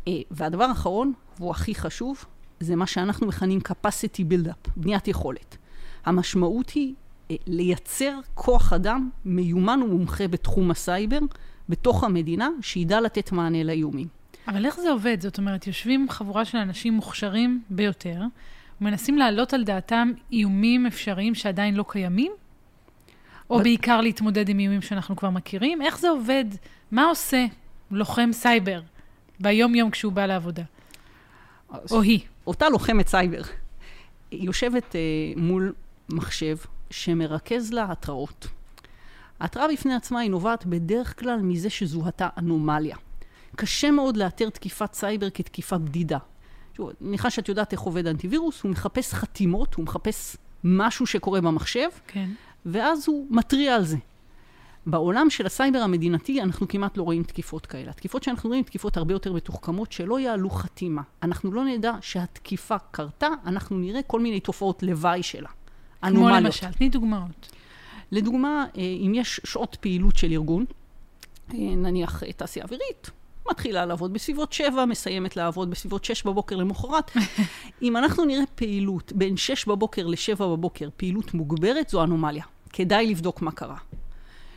אה, 0.08 0.12
והדבר 0.30 0.64
האחרון, 0.64 1.12
והוא 1.38 1.50
הכי 1.50 1.74
חשוב, 1.74 2.24
זה 2.60 2.76
מה 2.76 2.86
שאנחנו 2.86 3.26
מכנים 3.26 3.60
capacity 3.68 4.20
build-up, 4.20 4.70
בניית 4.76 5.08
יכולת. 5.08 5.56
המשמעות 6.04 6.70
היא 6.70 6.94
אה, 7.30 7.36
לייצר 7.46 8.18
כוח 8.34 8.72
אדם 8.72 9.10
מיומן 9.24 9.80
ומומחה 9.82 10.28
בתחום 10.28 10.70
הסייבר 10.70 11.18
בתוך 11.68 12.04
המדינה, 12.04 12.48
שידע 12.60 13.00
לתת 13.00 13.32
מענה 13.32 13.62
לאיומים. 13.62 14.08
אבל 14.48 14.66
איך 14.66 14.80
זה 14.80 14.90
עובד? 14.90 15.20
זאת 15.20 15.38
אומרת, 15.38 15.66
יושבים 15.66 16.10
חבורה 16.10 16.44
של 16.44 16.58
אנשים 16.58 16.94
מוכשרים 16.94 17.62
ביותר, 17.70 18.20
ומנסים 18.80 19.18
להעלות 19.18 19.54
על 19.54 19.64
דעתם 19.64 20.12
איומים 20.32 20.86
אפשריים 20.86 21.34
שעדיין 21.34 21.74
לא 21.74 21.84
קיימים? 21.88 22.32
או 23.50 23.58
בעיקר 23.62 24.00
להתמודד 24.00 24.48
עם 24.48 24.58
איומים 24.58 24.82
שאנחנו 24.82 25.16
כבר 25.16 25.30
מכירים? 25.30 25.82
איך 25.82 25.98
זה 25.98 26.08
עובד? 26.08 26.44
מה 26.90 27.04
עושה 27.04 27.46
לוחם 27.90 28.30
סייבר 28.32 28.80
ביום-יום 29.40 29.90
כשהוא 29.90 30.12
בא 30.12 30.26
לעבודה? 30.26 30.62
או 31.90 32.02
היא. 32.02 32.20
אותה 32.46 32.68
לוחמת 32.68 33.08
סייבר 33.08 33.42
יושבת 34.32 34.92
אה, 34.92 35.40
מול 35.40 35.72
מחשב 36.08 36.56
שמרכז 36.90 37.72
לה 37.72 37.92
התראות. 37.92 38.46
ההתראה 39.40 39.68
בפני 39.72 39.94
עצמה 39.94 40.20
היא 40.20 40.30
נובעת 40.30 40.66
בדרך 40.66 41.20
כלל 41.20 41.38
מזה 41.42 41.70
שזוהתה 41.70 42.28
אנומליה. 42.38 42.96
קשה 43.56 43.90
מאוד 43.90 44.16
לאתר 44.16 44.50
תקיפת 44.50 44.94
סייבר 44.94 45.30
כתקיפה 45.30 45.78
בדידה. 45.78 46.18
אני 46.78 46.86
מניחה 47.00 47.30
שאת 47.30 47.48
יודעת 47.48 47.72
איך 47.72 47.80
עובד 47.80 48.06
אנטיווירוס, 48.06 48.62
הוא 48.62 48.70
מחפש 48.70 49.14
חתימות, 49.14 49.74
הוא 49.74 49.84
מחפש 49.84 50.36
משהו 50.64 51.06
שקורה 51.06 51.40
במחשב, 51.40 51.88
כן. 52.06 52.28
ואז 52.66 53.08
הוא 53.08 53.26
מתריע 53.30 53.74
על 53.74 53.84
זה. 53.84 53.96
בעולם 54.86 55.30
של 55.30 55.46
הסייבר 55.46 55.78
המדינתי 55.78 56.42
אנחנו 56.42 56.68
כמעט 56.68 56.96
לא 56.96 57.02
רואים 57.02 57.22
תקיפות 57.22 57.66
כאלה. 57.66 57.90
התקיפות 57.90 58.22
שאנחנו 58.22 58.48
רואים 58.48 58.64
תקיפות 58.64 58.96
הרבה 58.96 59.14
יותר 59.14 59.32
מתוחכמות 59.32 59.92
שלא 59.92 60.20
יעלו 60.20 60.50
חתימה. 60.50 61.02
אנחנו 61.22 61.52
לא 61.52 61.64
נדע 61.64 61.92
שהתקיפה 62.00 62.78
קרתה, 62.90 63.28
אנחנו 63.46 63.78
נראה 63.78 64.02
כל 64.02 64.20
מיני 64.20 64.40
תופעות 64.40 64.82
לוואי 64.82 65.22
שלה. 65.22 65.48
אנומליות. 66.02 66.38
כמו 66.38 66.46
למשל, 66.46 66.72
תני 66.72 66.88
דוגמאות. 66.88 67.52
לדוגמה, 68.12 68.66
אה, 68.76 68.82
אם 68.82 69.12
יש 69.14 69.40
שעות 69.44 69.76
פעילות 69.80 70.16
של 70.16 70.32
ארגון, 70.32 70.64
אה, 71.54 71.58
נניח 71.58 72.22
תעשייה 72.36 72.64
אווירית, 72.64 73.10
מתחילה 73.50 73.86
לעבוד 73.86 74.12
בסביבות 74.12 74.52
7, 74.52 74.84
מסיימת 74.84 75.36
לעבוד 75.36 75.70
בסביבות 75.70 76.04
6 76.04 76.22
בבוקר 76.22 76.56
למחרת. 76.56 77.10
אם 77.82 77.96
אנחנו 77.96 78.24
נראה 78.24 78.44
פעילות 78.54 79.12
בין 79.12 79.36
6 79.36 79.64
בבוקר 79.64 80.06
ל-7 80.06 80.38
בבוקר, 80.38 80.88
פעילות 80.96 81.34
מוגברת, 81.34 81.88
זו 81.88 82.04
אנומליה. 82.04 82.44
כדאי 82.72 83.06
לבדוק 83.06 83.42
מה 83.42 83.52
קרה. 83.52 83.76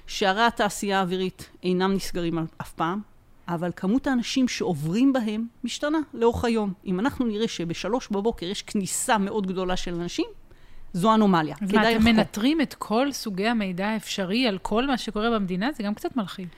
שערי 0.07 0.41
התעשייה 0.41 0.99
האווירית 0.99 1.49
אינם 1.63 1.93
נסגרים 1.93 2.39
אף 2.61 2.73
פעם, 2.73 3.01
אבל 3.47 3.71
כמות 3.75 4.07
האנשים 4.07 4.47
שעוברים 4.47 5.13
בהם 5.13 5.47
משתנה 5.63 5.97
לאורך 6.13 6.45
היום. 6.45 6.73
אם 6.85 6.99
אנחנו 6.99 7.25
נראה 7.25 7.47
שבשלוש 7.47 8.07
בבוקר 8.11 8.45
יש 8.45 8.61
כניסה 8.61 9.17
מאוד 9.17 9.47
גדולה 9.47 9.77
של 9.77 9.93
אנשים, 9.93 10.25
זו 10.93 11.13
אנומליה. 11.13 11.55
אז 11.61 11.73
מה, 11.73 11.91
אתם 11.91 12.03
מנטרים 12.03 12.61
את 12.61 12.73
כל 12.73 13.11
סוגי 13.11 13.47
המידע 13.47 13.87
האפשרי 13.87 14.47
על 14.47 14.57
כל 14.57 14.87
מה 14.87 14.97
שקורה 14.97 15.29
במדינה? 15.29 15.71
זה 15.71 15.83
גם 15.83 15.93
קצת 15.93 16.15
מלחיץ. 16.15 16.49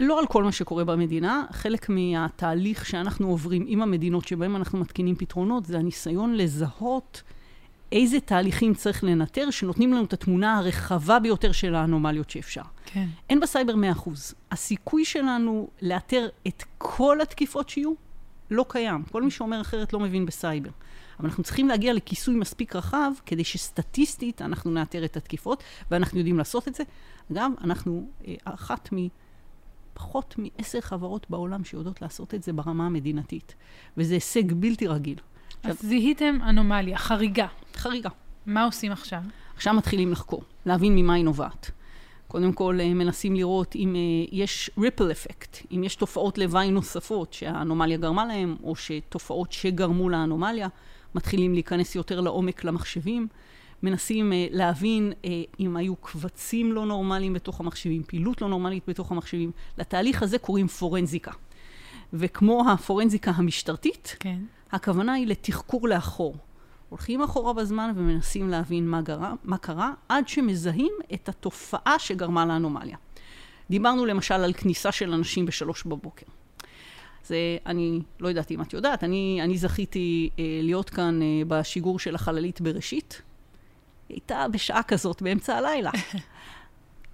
לא 0.00 0.18
על 0.18 0.26
כל 0.26 0.44
מה 0.44 0.52
שקורה 0.52 0.84
במדינה, 0.84 1.44
חלק 1.52 1.88
מהתהליך 1.88 2.86
שאנחנו 2.86 3.28
עוברים 3.28 3.64
עם 3.66 3.82
המדינות 3.82 4.28
שבהן 4.28 4.54
אנחנו 4.54 4.78
מתקינים 4.78 5.16
פתרונות, 5.16 5.66
זה 5.66 5.78
הניסיון 5.78 6.34
לזהות 6.34 7.22
איזה 7.92 8.20
תהליכים 8.20 8.74
צריך 8.74 9.04
לנטר, 9.04 9.50
שנותנים 9.50 9.92
לנו 9.92 10.04
את 10.04 10.12
התמונה 10.12 10.58
הרחבה 10.58 11.18
ביותר 11.18 11.52
של 11.52 11.74
האנומליות 11.74 12.30
שאפשר. 12.30 12.62
כן. 12.86 13.06
אין 13.30 13.40
בסייבר 13.40 13.74
100%. 13.74 14.10
הסיכוי 14.50 15.04
שלנו 15.04 15.68
לאתר 15.82 16.28
את 16.46 16.64
כל 16.78 17.20
התקיפות 17.20 17.68
שיהיו, 17.68 17.92
לא 18.50 18.64
קיים. 18.68 19.02
כל 19.02 19.22
מי 19.22 19.30
שאומר 19.30 19.60
אחרת 19.60 19.92
לא 19.92 20.00
מבין 20.00 20.26
בסייבר. 20.26 20.70
אבל 21.18 21.28
אנחנו 21.28 21.42
צריכים 21.42 21.68
להגיע 21.68 21.92
לכיסוי 21.92 22.34
מספיק 22.34 22.76
רחב, 22.76 23.12
כדי 23.26 23.44
שסטטיסטית 23.44 24.42
אנחנו 24.42 24.70
נאתר 24.70 25.04
את 25.04 25.16
התקיפות, 25.16 25.62
ואנחנו 25.90 26.18
יודעים 26.18 26.38
לעשות 26.38 26.68
את 26.68 26.74
זה. 26.74 26.82
אגב, 27.32 27.50
אנחנו 27.64 28.08
אה, 28.26 28.34
אחת 28.44 28.92
מפחות 29.92 30.34
מעשר 30.38 30.80
חברות 30.80 31.26
בעולם 31.30 31.64
שיודעות 31.64 32.02
לעשות 32.02 32.34
את 32.34 32.42
זה 32.42 32.52
ברמה 32.52 32.86
המדינתית. 32.86 33.54
וזה 33.96 34.14
הישג 34.14 34.52
בלתי 34.52 34.86
רגיל. 34.86 35.18
אז 35.62 35.70
עכשיו, 35.70 35.88
זיהיתם 35.88 36.38
אנומליה, 36.48 36.98
חריגה. 36.98 37.46
חריגה. 37.74 38.10
מה 38.46 38.64
עושים 38.64 38.92
עכשיו? 38.92 39.22
עכשיו 39.56 39.74
מתחילים 39.74 40.12
לחקור, 40.12 40.42
להבין 40.66 40.94
ממה 40.96 41.14
היא 41.14 41.24
נובעת. 41.24 41.70
קודם 42.28 42.52
כל 42.52 42.78
אה, 42.80 42.94
מנסים 42.94 43.34
לראות 43.34 43.74
אם 43.74 43.94
אה, 43.96 44.00
יש 44.32 44.70
ריפל 44.78 45.10
אפקט, 45.10 45.56
אם 45.72 45.84
יש 45.84 45.96
תופעות 45.96 46.38
לוואי 46.38 46.70
נוספות 46.70 47.32
שהאנומליה 47.32 47.96
גרמה 47.96 48.26
להן, 48.26 48.56
או 48.62 48.76
שתופעות 48.76 49.52
שגרמו 49.52 50.08
לאנומליה, 50.08 50.68
מתחילים 51.14 51.54
להיכנס 51.54 51.94
יותר 51.94 52.20
לעומק 52.20 52.64
למחשבים, 52.64 53.28
מנסים 53.82 54.32
uh, 54.32 54.34
להבין 54.50 55.12
uh, 55.12 55.26
אם 55.60 55.76
היו 55.76 55.96
קבצים 55.96 56.72
לא 56.72 56.86
נורמליים 56.86 57.32
בתוך 57.32 57.60
המחשבים, 57.60 58.02
פעילות 58.06 58.42
לא 58.42 58.48
נורמלית 58.48 58.82
בתוך 58.86 59.12
המחשבים. 59.12 59.50
לתהליך 59.78 60.22
הזה 60.22 60.38
קוראים 60.38 60.68
פורנזיקה. 60.68 61.32
וכמו 62.12 62.70
הפורנזיקה 62.70 63.30
המשטרתית, 63.30 64.16
כן. 64.20 64.38
הכוונה 64.72 65.12
היא 65.12 65.26
לתחקור 65.26 65.88
לאחור. 65.88 66.36
הולכים 66.88 67.22
אחורה 67.22 67.52
בזמן 67.52 67.92
ומנסים 67.96 68.48
להבין 68.48 68.88
מה, 68.88 69.02
גרה, 69.02 69.34
מה 69.44 69.58
קרה, 69.58 69.92
עד 70.08 70.28
שמזהים 70.28 70.92
את 71.14 71.28
התופעה 71.28 71.98
שגרמה 71.98 72.46
לאנומליה. 72.46 72.96
דיברנו 73.70 74.06
למשל 74.06 74.34
על 74.34 74.52
כניסה 74.52 74.92
של 74.92 75.12
אנשים 75.12 75.46
בשלוש 75.46 75.84
בבוקר. 75.84 76.26
זה, 77.24 77.36
אני 77.66 78.00
לא 78.20 78.28
יודעת 78.28 78.50
אם 78.50 78.62
את 78.62 78.72
יודעת, 78.72 79.04
אני, 79.04 79.40
אני 79.42 79.58
זכיתי 79.58 80.30
אה, 80.38 80.44
להיות 80.62 80.90
כאן 80.90 81.22
אה, 81.22 81.42
בשיגור 81.48 81.98
של 81.98 82.14
החללית 82.14 82.60
בראשית. 82.60 83.22
הייתה 84.12 84.46
בשעה 84.52 84.82
כזאת, 84.82 85.22
באמצע 85.22 85.56
הלילה. 85.56 85.90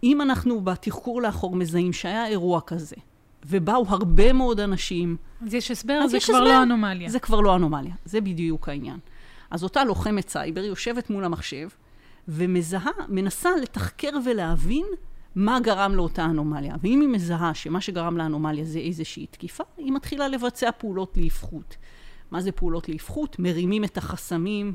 אם 0.02 0.22
אנחנו 0.22 0.60
בתחקור 0.60 1.22
לאחור 1.22 1.56
מזהים 1.56 1.92
שהיה 1.92 2.26
אירוע 2.26 2.60
כזה, 2.60 2.96
ובאו 3.46 3.84
הרבה 3.88 4.32
מאוד 4.32 4.60
אנשים... 4.60 5.16
אז 5.46 5.54
יש 5.54 5.70
הסבר, 5.70 6.00
אז 6.04 6.10
זה 6.10 6.18
כבר 6.20 6.34
הסבר. 6.34 6.44
לא 6.44 6.62
אנומליה. 6.62 7.08
זה 7.08 7.18
כבר 7.18 7.40
לא 7.40 7.56
אנומליה, 7.56 7.94
זה 8.04 8.20
בדיוק 8.20 8.68
העניין. 8.68 8.98
אז 9.50 9.64
אותה 9.64 9.84
לוחמת 9.84 10.28
סייבר 10.28 10.64
יושבת 10.64 11.10
מול 11.10 11.24
המחשב, 11.24 11.68
ומזהה, 12.28 12.90
מנסה 13.08 13.50
לתחקר 13.62 14.10
ולהבין 14.24 14.86
מה 15.34 15.60
גרם 15.60 15.94
לאותה 15.94 16.24
אנומליה. 16.24 16.74
ואם 16.82 17.00
היא 17.00 17.08
מזהה 17.08 17.54
שמה 17.54 17.80
שגרם 17.80 18.16
לאנומליה 18.16 18.64
זה 18.64 18.78
איזושהי 18.78 19.26
תקיפה, 19.26 19.64
היא 19.76 19.92
מתחילה 19.92 20.28
לבצע 20.28 20.70
פעולות 20.78 21.16
לאבחות. 21.16 21.76
מה 22.30 22.40
זה 22.40 22.52
פעולות 22.52 22.88
לאבחות? 22.88 23.38
מרימים 23.38 23.84
את 23.84 23.98
החסמים, 23.98 24.74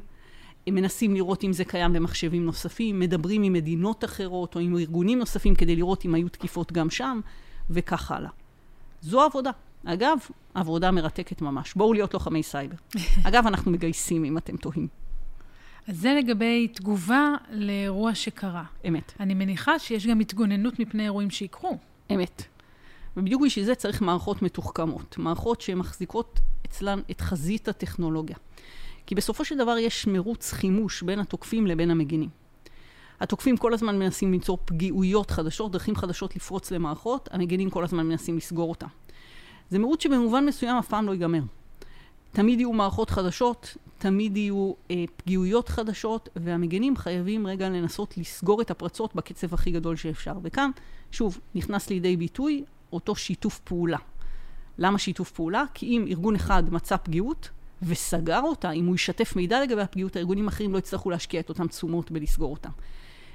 הם 0.68 0.76
מנסים 0.76 1.14
לראות 1.14 1.44
אם 1.44 1.54
זה 1.54 1.66
קיים 1.66 1.94
במחשבים 1.94 2.46
נוספים, 2.46 3.00
מדברים 3.00 3.44
עם 3.44 3.54
מדינות 3.54 4.04
אחרות 4.04 4.56
או 4.56 4.60
עם 4.60 4.78
ארגונים 4.78 5.20
נוספים 5.20 5.56
כדי 5.56 5.76
לראות 5.76 6.06
אם 6.06 6.16
היו 6.16 6.30
תקיפות 6.30 6.72
גם 6.72 6.90
שם, 6.90 7.20
וכך 7.70 8.12
הלאה. 8.12 8.30
זו 9.02 9.22
עבודה. 9.22 9.52
אגב, 9.86 10.18
עבודה 10.54 10.92
מרתקת 10.92 11.42
ממש. 11.42 11.74
בואו 11.74 11.94
להיות 11.94 12.14
לוחמי 12.14 12.44
סייבר. 12.44 12.76
אגב, 13.28 13.48
אנחנו 13.48 13.72
מגייסים, 13.72 14.26
אם 14.26 14.38
אתם 14.38 14.58
תוהים. 14.58 14.88
אז 15.88 15.98
זה 15.98 16.14
לגבי 16.14 16.68
תגובה 16.68 17.36
לאירוע 17.52 18.16
שקרה. 18.16 18.64
אמת. 18.88 19.14
אני 19.20 19.34
מניחה 19.34 19.80
שיש 19.80 20.08
גם 20.08 20.20
התגוננות 20.20 20.80
מפני 20.80 21.04
אירועים 21.04 21.30
שיקרו. 21.30 21.78
אמת. 22.14 22.44
ובדיוק 23.18 23.42
בשביל 23.46 23.66
זה 23.66 23.76
צריך 23.76 24.02
מערכות 24.02 24.42
מתוחכמות. 24.42 25.18
מערכות 25.18 25.62
שמחזיקות 25.62 26.40
אצלן 26.66 27.00
את 27.12 27.22
חזית 27.22 27.68
הטכנולוגיה. 27.68 28.36
כי 29.06 29.16
בסופו 29.16 29.46
של 29.46 29.58
דבר 29.58 29.78
יש 29.78 30.08
מרוץ 30.08 30.52
חימוש 30.52 31.04
בין 31.04 31.20
התוקפים 31.20 31.68
לבין 31.68 31.92
המגינים. 31.92 32.30
התוקפים 33.20 33.58
כל 33.58 33.74
הזמן 33.74 34.00
מנסים 34.00 34.34
למצוא 34.34 34.58
פגיעויות 34.66 35.32
חדשות, 35.32 35.72
דרכים 35.72 35.96
חדשות 35.96 36.36
לפרוץ 36.36 36.72
למערכות, 36.72 37.30
המגינים 37.32 37.70
כל 37.70 37.84
הזמן 37.84 38.08
מנסים 38.08 38.38
לסגור 38.38 38.70
אותם. 38.70 38.88
זה 39.70 39.80
מרוץ 39.80 40.04
שבמובן 40.04 40.46
מסוים 40.46 40.78
אף 40.78 40.88
פעם 40.88 41.06
לא 41.06 41.12
ייגמר. 41.12 41.42
תמיד 42.32 42.60
יהיו 42.60 42.74
מערכות 42.74 43.10
חדשות, 43.10 43.78
תמיד 43.98 44.38
יהיו 44.38 44.74
אה, 44.92 45.04
פגיעויות 45.16 45.70
חדשות, 45.70 46.30
והמגנים 46.36 46.98
חייבים 46.98 47.48
רגע 47.48 47.70
לנסות 47.70 48.18
לסגור 48.18 48.62
את 48.62 48.72
הפרצות 48.72 49.16
בקצב 49.16 49.54
הכי 49.54 49.72
גדול 49.72 49.96
שאפשר. 49.96 50.34
וכאן, 50.44 50.72
שוב, 51.12 51.40
נכנס 51.56 51.90
לידי 51.90 52.18
ביטוי 52.18 52.64
אותו 52.94 53.16
שיתוף 53.16 53.60
פעולה. 53.60 53.98
למה 54.78 55.00
שיתוף 55.00 55.32
פעולה? 55.32 55.64
כי 55.74 55.86
אם 55.86 56.06
ארגון 56.08 56.36
אחד 56.36 56.74
מצא 56.74 56.98
פגיעות 56.98 57.50
וסגר 57.86 58.42
אותה, 58.42 58.72
אם 58.72 58.86
הוא 58.86 58.96
ישתף 58.96 59.36
מידע 59.36 59.64
לגבי 59.64 59.82
הפגיעות, 59.82 60.16
הארגונים 60.16 60.46
האחרים 60.46 60.74
לא 60.74 60.78
יצטרכו 60.78 61.10
להשקיע 61.10 61.40
את 61.40 61.50
אותן 61.50 61.68
תשומות 61.68 62.12
בלסגור 62.12 62.52
אותם. 62.52 62.70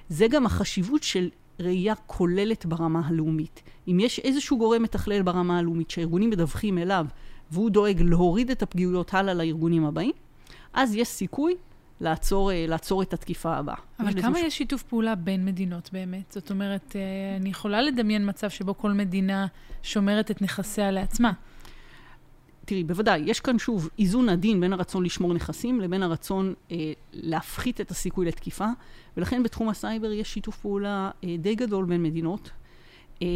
זה 0.09 0.27
גם 0.29 0.47
החשיבות 0.47 1.03
של 1.03 1.29
ראייה 1.61 1.95
כוללת 1.95 2.67
ברמה 2.67 3.01
הלאומית. 3.05 3.63
אם 3.89 4.01
יש 4.01 4.19
איזשהו 4.19 4.59
גורם 4.59 4.83
מתכלל 4.83 5.23
ברמה 5.23 5.59
הלאומית 5.59 5.91
שהארגונים 5.91 6.31
מדווחים 6.31 6.79
אליו 6.79 7.07
והוא 7.51 7.71
דואג 7.71 8.03
להוריד 8.03 8.51
את 8.51 8.63
הפגיעויות 8.63 9.15
הלאה 9.15 9.35
לארגונים 9.35 9.85
הבאים, 9.85 10.13
אז 10.73 10.95
יש 10.95 11.09
סיכוי 11.09 11.55
לעצור, 12.01 12.53
אה, 12.53 12.65
לעצור 12.69 13.03
את 13.03 13.13
התקיפה 13.13 13.57
הבאה. 13.57 13.77
אבל 14.01 14.23
כמה 14.23 14.39
ש... 14.39 14.43
יש 14.43 14.59
שיתוף 14.59 14.83
פעולה 14.83 15.15
בין 15.15 15.45
מדינות 15.45 15.91
באמת? 15.93 16.33
זאת 16.33 16.51
אומרת, 16.51 16.97
אה, 16.97 17.37
אני 17.37 17.49
יכולה 17.49 17.83
לדמיין 17.83 18.29
מצב 18.29 18.51
שבו 18.51 18.79
כל 18.79 18.93
מדינה 18.93 19.47
שומרת 19.83 20.31
את 20.31 20.43
נכסיה 20.43 20.91
לעצמה. 20.91 21.33
תראי, 22.69 22.85
בוודאי, 22.85 23.23
יש 23.27 23.41
כאן 23.41 23.59
שוב 23.59 23.89
איזון 23.99 24.29
עדין 24.29 24.61
בין 24.61 24.73
הרצון 24.73 25.05
לשמור 25.05 25.35
נכסים 25.35 25.81
לבין 25.81 26.03
הרצון 26.03 26.55
אה, 26.71 26.93
להפחית 27.13 27.81
את 27.81 27.91
הסיכוי 27.91 28.27
לתקיפה, 28.27 28.67
ולכן 29.17 29.43
בתחום 29.43 29.69
הסייבר 29.69 30.13
יש 30.13 30.35
שיתוף 30.35 30.57
פעולה 30.57 31.11
אה, 31.25 31.37
די 31.39 31.55
גדול 31.55 31.85
בין 31.85 32.03
מדינות. 32.03 32.51
אה, 33.23 33.27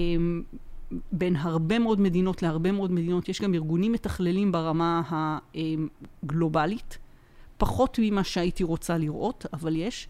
בין 1.13 1.37
הרבה 1.37 1.79
מאוד 1.79 2.01
מדינות 2.01 2.43
להרבה 2.43 2.73
מאוד 2.73 2.93
מדינות, 2.93 3.29
יש 3.29 3.41
גם 3.41 3.55
ארגונים 3.55 3.93
מתכללים 3.93 4.53
ברמה 4.53 5.03
הגלובלית, 6.25 6.99
פחות 7.59 7.99
ממה 8.03 8.25
שהייתי 8.25 8.65
רוצה 8.65 8.99
לראות, 8.99 9.47
אבל 9.53 9.77
יש, 9.77 10.09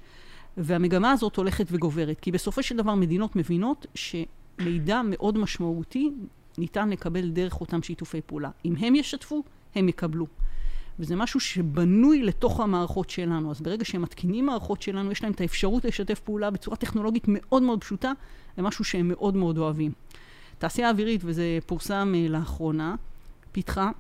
והמגמה 0.57 1.11
הזאת 1.11 1.37
הולכת 1.37 1.67
וגוברת, 1.71 2.21
כי 2.21 2.33
בסופו 2.33 2.63
של 2.63 2.77
דבר 2.77 2.95
מדינות 2.95 3.37
מבינות 3.37 3.87
שמידע 3.95 5.01
מאוד 5.05 5.39
משמעותי 5.39 6.11
ניתן 6.59 6.91
לקבל 6.91 7.31
דרך 7.31 7.61
אותם 7.61 7.83
שיתופי 7.83 8.21
פעולה. 8.27 8.51
אם 8.65 8.75
הם 8.77 8.95
ישתפו, 8.95 9.43
הם 9.75 9.89
יקבלו. 9.89 10.27
וזה 10.99 11.17
משהו 11.17 11.41
שבנוי 11.41 12.23
לתוך 12.23 12.61
המערכות 12.61 13.11
שלנו. 13.11 13.51
אז 13.51 13.61
ברגע 13.61 13.85
שהם 13.85 14.03
מתקינים 14.03 14.47
מערכות 14.47 14.83
שלנו, 14.83 15.13
יש 15.13 15.23
להם 15.23 15.33
את 15.33 15.41
האפשרות 15.41 15.85
לשתף 15.85 16.21
פעולה 16.21 16.51
בצורה 16.51 16.77
טכנולוגית 16.77 17.25
מאוד 17.29 17.63
מאוד 17.63 17.81
פשוטה, 17.81 18.13
זה 18.57 18.63
משהו 18.63 18.85
שהם 18.85 19.09
מאוד 19.09 19.37
מאוד 19.37 19.59
אוהבים. 19.59 19.93
תעשייה 20.59 20.91
אווירית, 20.91 21.21
וזה 21.25 21.59
פורסם 21.67 22.15
אה, 22.15 22.31
לאחרונה, 22.31 22.95
פיתחה 23.53 23.91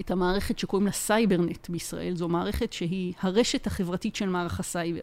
את 0.00 0.10
המערכת 0.10 0.58
שקוראים 0.58 0.86
לה 0.86 0.92
סייברנט 0.92 1.68
בישראל. 1.68 2.16
זו 2.16 2.28
מערכת 2.28 2.72
שהיא 2.72 3.12
הרשת 3.20 3.66
החברתית 3.66 4.16
של 4.16 4.28
מערך 4.28 4.60
הסייבר. 4.60 5.00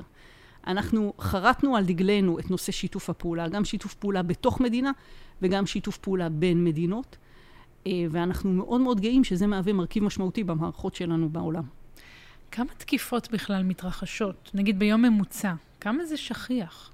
אנחנו 0.67 1.13
חרטנו 1.19 1.75
על 1.75 1.85
דגלנו 1.85 2.39
את 2.39 2.51
נושא 2.51 2.71
שיתוף 2.71 3.09
הפעולה, 3.09 3.47
גם 3.47 3.65
שיתוף 3.65 3.93
פעולה 3.93 4.23
בתוך 4.23 4.61
מדינה 4.61 4.91
וגם 5.41 5.65
שיתוף 5.65 5.97
פעולה 5.97 6.29
בין 6.29 6.63
מדינות, 6.63 7.17
uh, 7.83 7.87
ואנחנו 8.09 8.53
מאוד 8.53 8.81
מאוד 8.81 8.99
גאים 8.99 9.23
שזה 9.23 9.47
מהווה 9.47 9.73
מרכיב 9.73 10.03
משמעותי 10.03 10.43
במערכות 10.43 10.95
שלנו 10.95 11.29
בעולם. 11.29 11.63
כמה 12.51 12.69
תקיפות 12.77 13.31
בכלל 13.31 13.63
מתרחשות? 13.63 14.51
נגיד 14.53 14.79
ביום 14.79 15.01
ממוצע, 15.01 15.53
כמה 15.79 16.05
זה 16.05 16.17
שכיח? 16.17 16.93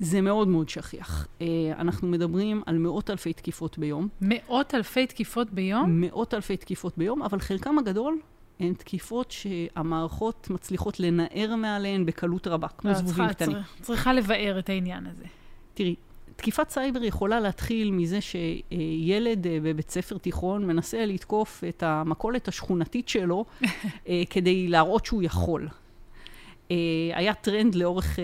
זה 0.00 0.20
מאוד 0.20 0.48
מאוד 0.48 0.68
שכיח. 0.68 1.26
אה, 1.40 1.46
אנחנו 1.78 2.08
מדברים 2.08 2.62
על 2.66 2.78
מאות 2.78 3.10
אלפי 3.10 3.32
תקיפות 3.32 3.78
ביום. 3.78 4.08
מאות 4.20 4.74
אלפי 4.74 5.06
תקיפות 5.06 5.50
ביום? 5.50 6.00
מאות 6.00 6.34
אלפי 6.34 6.56
תקיפות 6.56 6.98
ביום, 6.98 7.22
אבל 7.22 7.38
חלקם 7.40 7.78
הגדול 7.78 8.18
הן 8.60 8.74
תקיפות 8.74 9.30
שהמערכות 9.30 10.50
מצליחות 10.50 11.00
לנער 11.00 11.56
מעליהן 11.56 12.06
בקלות 12.06 12.46
רבה, 12.46 12.68
כמו 12.68 12.90
לא, 12.90 12.96
זבובים 12.96 13.28
קטנים. 13.28 13.56
צריכה 13.80 14.12
לבאר 14.12 14.58
את 14.58 14.68
העניין 14.68 15.06
הזה. 15.06 15.24
תראי, 15.74 15.94
תקיפת 16.36 16.70
סייבר 16.70 17.04
יכולה 17.04 17.40
להתחיל 17.40 17.90
מזה 17.90 18.18
שילד 18.20 19.46
אה, 19.46 19.58
בבית 19.62 19.90
ספר 19.90 20.18
תיכון 20.18 20.66
מנסה 20.66 21.06
לתקוף 21.06 21.64
את 21.68 21.82
המכולת 21.82 22.48
השכונתית 22.48 23.08
שלו 23.08 23.44
אה, 24.08 24.22
כדי 24.30 24.68
להראות 24.68 25.06
שהוא 25.06 25.22
יכול. 25.22 25.68
אה, 26.70 26.76
היה 27.14 27.34
טרנד 27.34 27.74
לאורך 27.74 28.18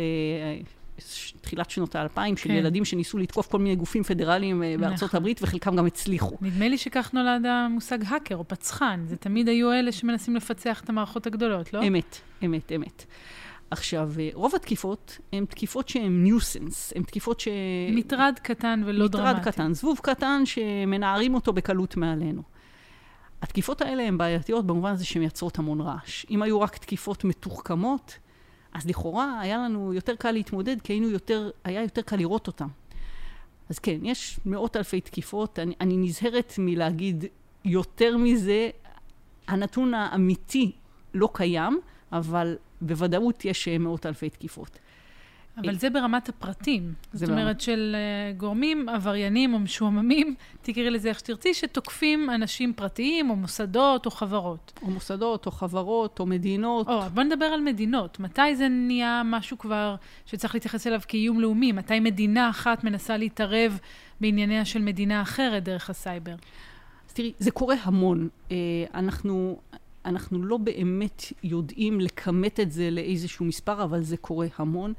תחילת 1.40 1.70
שנות 1.70 1.94
האלפיים 1.94 2.36
של 2.36 2.48
כן. 2.48 2.54
ילדים 2.54 2.84
שניסו 2.84 3.18
לתקוף 3.18 3.46
כל 3.46 3.58
מיני 3.58 3.76
גופים 3.76 4.02
פדרליים 4.02 4.62
אה, 4.62 4.74
בארצות 4.80 5.08
נכון. 5.08 5.18
הברית, 5.18 5.42
וחלקם 5.42 5.76
גם 5.76 5.86
הצליחו. 5.86 6.36
נדמה 6.40 6.68
לי 6.68 6.78
שכך 6.78 7.10
נולד 7.12 7.46
המושג 7.46 7.98
האקר 8.06 8.36
או 8.36 8.48
פצחן. 8.48 9.04
זה 9.06 9.16
תמיד 9.16 9.48
היו 9.48 9.72
אלה 9.72 9.92
שמנסים 9.92 10.36
לפצח 10.36 10.80
את 10.80 10.88
המערכות 10.88 11.26
הגדולות, 11.26 11.72
לא? 11.72 11.86
אמת, 11.86 12.18
אמת, 12.44 12.72
אמת. 12.72 13.04
עכשיו, 13.70 14.12
אה, 14.18 14.28
רוב 14.34 14.54
התקיפות 14.54 15.18
הן 15.32 15.44
תקיפות 15.44 15.88
שהן 15.88 16.22
ניוסנס, 16.22 16.92
הן 16.96 17.02
תקיפות 17.02 17.40
ש... 17.40 17.48
מטרד 17.92 18.34
קטן 18.42 18.82
ולא 18.86 19.08
דרמטי. 19.08 19.30
מטרד 19.30 19.44
קטן, 19.44 19.74
זבוב 19.74 20.00
קטן 20.02 20.42
שמנערים 20.44 21.34
אותו 21.34 21.52
בקלות 21.52 21.96
מעלינו. 21.96 22.42
התקיפות 23.42 23.82
האלה 23.82 24.02
הן 24.02 24.18
בעייתיות 24.18 24.66
במובן 24.66 24.90
הזה 24.90 25.04
שהן 25.04 25.20
מייצרות 25.20 25.58
המון 25.58 25.80
רעש. 25.80 26.26
אם 26.30 26.42
היו 26.42 26.60
רק 26.60 26.76
תקיפות 26.76 27.24
מתוחכמות, 27.24 28.18
אז 28.76 28.86
לכאורה 28.86 29.40
היה 29.40 29.58
לנו 29.58 29.94
יותר 29.94 30.16
קל 30.16 30.30
להתמודד, 30.30 30.80
כי 30.80 30.92
היינו 30.92 31.10
יותר, 31.10 31.50
היה 31.64 31.82
יותר 31.82 32.02
קל 32.02 32.16
לראות 32.16 32.46
אותן. 32.46 32.66
אז 33.70 33.78
כן, 33.78 33.98
יש 34.02 34.40
מאות 34.46 34.76
אלפי 34.76 35.00
תקיפות. 35.00 35.58
אני, 35.58 35.74
אני 35.80 35.96
נזהרת 35.96 36.54
מלהגיד 36.58 37.24
יותר 37.64 38.16
מזה. 38.16 38.70
הנתון 39.48 39.94
האמיתי 39.94 40.72
לא 41.14 41.28
קיים, 41.32 41.80
אבל 42.12 42.56
בוודאות 42.80 43.44
יש 43.44 43.68
מאות 43.68 44.06
אלפי 44.06 44.30
תקיפות. 44.30 44.78
אבל 45.56 45.74
זה 45.74 45.90
ברמת 45.90 46.28
הפרטים. 46.28 46.94
זה 47.12 47.26
זאת 47.26 47.32
אומרת 47.32 47.60
של 47.60 47.96
אה, 47.98 48.32
גורמים 48.32 48.88
עבריינים 48.88 49.54
או 49.54 49.58
משועממים, 49.58 50.34
תקראי 50.62 50.90
לזה 50.90 51.08
איך 51.08 51.18
שתרצי, 51.18 51.54
שתוקפים 51.54 52.30
אנשים 52.30 52.72
פרטיים 52.72 53.30
או 53.30 53.36
מוסדות 53.36 54.06
או 54.06 54.10
חברות. 54.10 54.72
או 54.82 54.90
מוסדות, 54.90 55.46
או 55.46 55.50
חברות, 55.50 56.20
או 56.20 56.26
מדינות. 56.26 56.88
או, 56.88 57.00
בוא 57.14 57.22
נדבר 57.22 57.44
על 57.44 57.60
מדינות. 57.60 58.20
מתי 58.20 58.56
זה 58.56 58.68
נהיה 58.68 59.22
משהו 59.24 59.58
כבר 59.58 59.96
שצריך 60.26 60.54
להתייחס 60.54 60.86
אליו 60.86 61.00
כאיום 61.08 61.40
לאומי? 61.40 61.72
מתי 61.72 62.00
מדינה 62.00 62.50
אחת 62.50 62.84
מנסה 62.84 63.16
להתערב 63.16 63.78
בענייניה 64.20 64.64
של 64.64 64.82
מדינה 64.82 65.22
אחרת 65.22 65.64
דרך 65.64 65.90
הסייבר? 65.90 66.34
אז 67.08 67.12
תראי, 67.12 67.32
זה 67.38 67.50
קורה 67.50 67.76
המון. 67.82 68.28
אה, 68.50 68.56
אנחנו, 68.94 69.58
אנחנו 70.04 70.42
לא 70.42 70.56
באמת 70.56 71.22
יודעים 71.42 72.00
לכמת 72.00 72.60
את 72.60 72.72
זה 72.72 72.90
לאיזשהו 72.90 73.44
מספר, 73.44 73.82
אבל 73.82 74.02
זה 74.02 74.16
קורה 74.16 74.46
המון, 74.58 74.92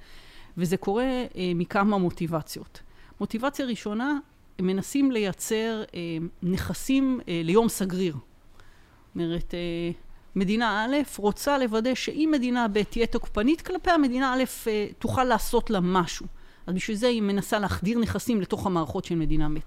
וזה 0.57 0.77
קורה 0.77 1.03
אה, 1.03 1.51
מכמה 1.55 1.97
מוטיבציות. 1.97 2.81
מוטיבציה 3.19 3.65
ראשונה, 3.65 4.17
הם 4.59 4.67
מנסים 4.67 5.11
לייצר 5.11 5.83
אה, 5.95 5.99
נכסים 6.43 7.19
אה, 7.27 7.41
ליום 7.43 7.69
סגריר. 7.69 8.13
זאת 8.13 9.15
אומרת, 9.15 9.53
אה, 9.53 9.91
מדינה 10.35 10.85
א' 10.85 10.95
רוצה 11.17 11.57
לוודא 11.57 11.95
שאם 11.95 12.29
מדינה 12.33 12.67
ב' 12.67 12.83
תהיה 12.83 13.05
תוקפנית 13.05 13.61
כלפיה, 13.61 13.97
מדינה 13.97 14.33
א' 14.33 14.43
אה, 14.67 14.87
תוכל 14.99 15.23
לעשות 15.23 15.69
לה 15.69 15.79
משהו. 15.79 16.25
אז 16.67 16.73
בשביל 16.73 16.97
זה 16.97 17.07
היא 17.07 17.21
מנסה 17.21 17.59
להחדיר 17.59 17.99
נכסים 17.99 18.41
לתוך 18.41 18.65
המערכות 18.65 19.05
של 19.05 19.15
מדינה 19.15 19.49
ב'. 19.49 19.59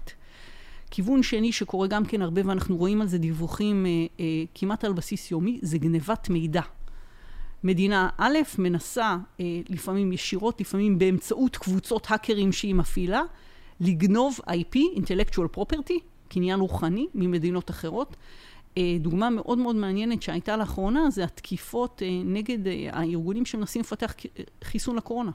כיוון 0.91 1.23
שני 1.23 1.51
שקורה 1.51 1.87
גם 1.87 2.05
כן 2.05 2.21
הרבה, 2.21 2.41
ואנחנו 2.45 2.77
רואים 2.77 3.01
על 3.01 3.07
זה 3.07 3.17
דיווחים 3.17 3.85
אה, 3.85 3.91
אה, 4.19 4.25
כמעט 4.55 4.83
על 4.83 4.93
בסיס 4.93 5.31
יומי, 5.31 5.59
זה 5.61 5.77
גנבת 5.77 6.29
מידע. 6.29 6.61
מדינה 7.63 8.09
א' 8.17 8.37
מנסה, 8.57 9.17
אה, 9.39 9.45
לפעמים 9.69 10.11
ישירות, 10.11 10.61
לפעמים 10.61 10.99
באמצעות 10.99 11.57
קבוצות 11.57 12.07
האקרים 12.09 12.51
שהיא 12.51 12.75
מפעילה, 12.75 13.21
לגנוב 13.79 14.39
IP, 14.49 14.77
intellectual 14.95 15.57
property, 15.57 15.99
קניין 16.27 16.59
רוחני, 16.59 17.07
ממדינות 17.15 17.69
אחרות. 17.69 18.15
אה, 18.77 18.97
דוגמה 18.99 19.29
מאוד 19.29 19.57
מאוד 19.57 19.75
מעניינת 19.75 20.21
שהייתה 20.21 20.57
לאחרונה, 20.57 21.09
זה 21.09 21.23
התקיפות 21.23 22.01
אה, 22.05 22.21
נגד 22.25 22.59
הארגונים 22.91 23.45
שמנסים 23.45 23.81
לפתח 23.81 24.13
חיסון 24.63 24.95
לקורונה. 24.95 25.31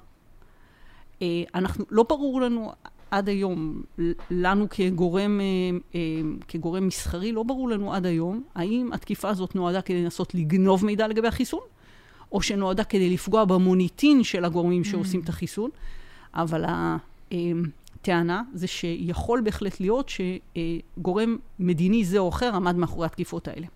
אנחנו, 1.55 1.85
לא 1.91 2.03
ברור 2.03 2.41
לנו 2.41 2.73
עד 3.11 3.29
היום, 3.29 3.83
לנו 4.31 4.67
כגורם, 4.71 5.41
כגורם 6.49 6.87
מסחרי, 6.87 7.33
לא 7.33 7.43
ברור 7.43 7.69
לנו 7.69 7.95
עד 7.95 8.07
היום, 8.07 8.43
האם 8.55 8.91
התקיפה 8.93 9.29
הזאת 9.29 9.55
נועדה 9.55 9.83
כדי 9.83 10.03
לנסות 10.03 10.35
לגנוב 10.35 10.85
מידע 10.85 11.09
לגבי 11.09 11.29
החיסון, 11.29 11.61
או 12.37 12.43
שנועדה 12.43 12.85
כדי 12.85 13.11
לפגוע 13.11 13.45
במוניטין 13.45 14.25
של 14.25 14.45
הגורמים 14.45 14.85
שעושים 14.85 15.21
את 15.21 15.29
החיסון, 15.29 15.71
אבל 16.35 16.65
הטענה 17.31 18.43
זה 18.55 18.67
שיכול 18.67 19.41
בהחלט 19.41 19.81
להיות 19.81 20.09
שגורם 20.09 21.37
מדיני 21.59 22.05
זה 22.05 22.19
או 22.19 22.29
אחר 22.29 22.55
עמד 22.55 22.77
מאחורי 22.77 23.07
התקיפות 23.07 23.49
האלה. 23.49 23.67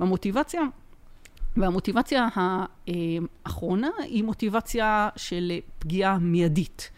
והמוטיבציה, 0.00 0.62
והמוטיבציה 1.56 2.28
האחרונה 2.34 3.90
היא 3.98 4.24
מוטיבציה 4.24 5.08
של 5.16 5.52
פגיעה 5.78 6.18
מיידית. 6.18 6.90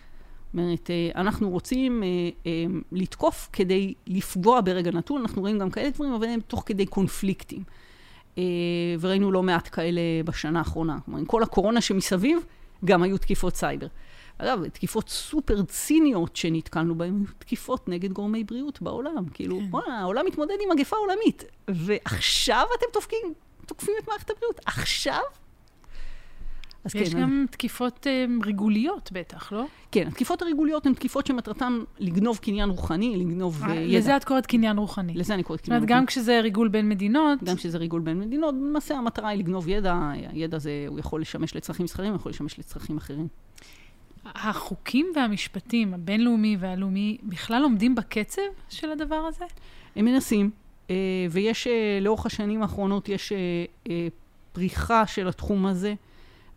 זאת 0.47 0.55
אומרת, 0.55 0.91
אנחנו 1.15 1.51
רוצים 1.51 2.03
אה, 2.03 2.09
אה, 2.47 2.65
לתקוף 2.93 3.49
כדי 3.53 3.95
לפגוע 4.07 4.61
ברגע 4.61 4.91
נתון, 4.91 5.21
אנחנו 5.21 5.43
רואים 5.43 5.59
גם 5.59 5.71
כאלה 5.71 5.91
דברים, 5.91 6.13
אבל 6.13 6.29
הם 6.29 6.41
תוך 6.41 6.63
כדי 6.67 6.87
קונפליקטים. 6.87 7.63
אה, 8.39 8.43
וראינו 9.01 9.33
לא 9.33 9.43
מעט 9.43 9.69
כאלה 9.73 10.01
בשנה 10.25 10.59
האחרונה. 10.59 10.99
כלומר, 11.05 11.21
עם 11.21 11.27
כל 11.27 11.43
הקורונה 11.43 11.81
שמסביב, 11.81 12.39
גם 12.85 13.03
היו 13.03 13.19
תקיפות 13.19 13.57
סייבר. 13.57 13.87
אגב, 14.39 14.69
תקיפות 14.69 15.09
סופר 15.09 15.63
ציניות 15.63 16.37
שנתקלנו 16.37 16.95
בהן, 16.95 17.25
תקיפות 17.39 17.89
נגד 17.89 18.13
גורמי 18.13 18.45
בריאות 18.45 18.83
בעולם. 18.83 19.29
כאילו, 19.35 19.59
כן. 19.59 19.67
וואלה, 19.71 19.95
העולם 19.95 20.27
מתמודד 20.27 20.55
עם 20.65 20.79
מגפה 20.79 20.97
עולמית, 20.97 21.45
ועכשיו 21.69 22.67
אתם 22.79 22.87
תוקפים, 22.93 23.35
תוקפים 23.67 23.95
את 24.03 24.09
מערכת 24.09 24.31
הבריאות. 24.31 24.61
עכשיו? 24.67 25.21
אז 26.85 26.95
יש 26.95 27.15
כן, 27.15 27.21
גם 27.21 27.47
תקיפות 27.51 28.07
אה, 28.07 28.25
ריגוליות 28.45 29.11
בטח, 29.13 29.53
לא? 29.53 29.65
כן, 29.93 30.07
התקיפות 30.09 30.43
הריגוליות 30.43 30.87
הן 30.87 30.95
תקיפות 30.95 31.27
שמטרתן 31.27 31.79
לגנוב 31.99 32.39
קניין 32.39 32.71
רוחני, 32.71 33.17
לגנוב 33.17 33.63
אה, 33.63 33.71
אה, 33.71 33.75
ידע. 33.75 33.99
לזה 33.99 34.17
את 34.17 34.25
קוראת 34.25 34.47
קניין 34.47 34.79
רוחני. 34.79 35.15
לזה 35.15 35.35
אני 35.35 35.43
קוראת 35.43 35.59
זאת 35.61 35.67
קניין 35.67 35.77
אומרת, 35.77 35.91
רוחני. 35.91 36.01
גם 36.01 36.07
כשזה 36.07 36.41
ריגול 36.41 36.69
בין 36.69 36.89
מדינות, 36.89 37.43
גם 37.45 37.57
כשזה 37.57 37.79
ריגול 37.79 38.01
בין 38.01 38.19
מדינות, 38.19 38.55
למעשה 38.55 38.95
המטרה 38.95 39.29
היא 39.29 39.39
לגנוב 39.39 39.69
ידע, 39.69 40.11
הידע 40.33 40.57
הזה, 40.57 40.85
הוא 40.89 40.99
יכול 40.99 41.21
לשמש 41.21 41.57
לצרכים 41.57 41.85
מסחריים, 41.85 42.13
הוא 42.13 42.19
יכול 42.19 42.31
לשמש 42.31 42.59
לצרכים 42.59 42.97
אחרים. 42.97 43.29
החוקים 44.25 45.13
והמשפטים, 45.17 45.95
הבינלאומי 45.95 46.57
והלאומי, 46.61 47.19
בכלל 47.23 47.63
עומדים 47.63 47.95
בקצב 47.95 48.43
של 48.69 48.91
הדבר 48.91 49.27
הזה? 49.29 49.45
הם 49.97 50.05
מנסים, 50.05 50.51
אה, 50.91 50.97
ויש, 51.31 51.67
לאורך 52.01 52.27
השנים 52.27 52.63
האחרונות, 52.63 53.09
יש 53.09 53.33
פריחה 54.53 55.07
של 55.07 55.29
התחום 55.29 55.67
הזה, 55.67 55.95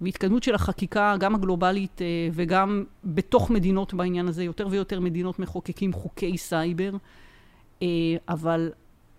והתקדמות 0.02 0.44
של 0.44 0.56
החקיקה, 0.56 1.16
גם 1.20 1.36
הגלובלית 1.36 2.02
אה, 2.02 2.30
וגם 2.34 2.84
בתוך 3.04 3.50
מדינות 3.50 3.94
בעניין 3.94 4.28
הזה. 4.28 4.44
יותר 4.44 4.68
ויותר 4.72 5.00
מדינות 5.00 5.40
מחוקקים 5.40 5.94
חוקי 5.94 6.38
סייבר, 6.38 6.92
אה, 7.82 7.88
אבל 8.30 8.72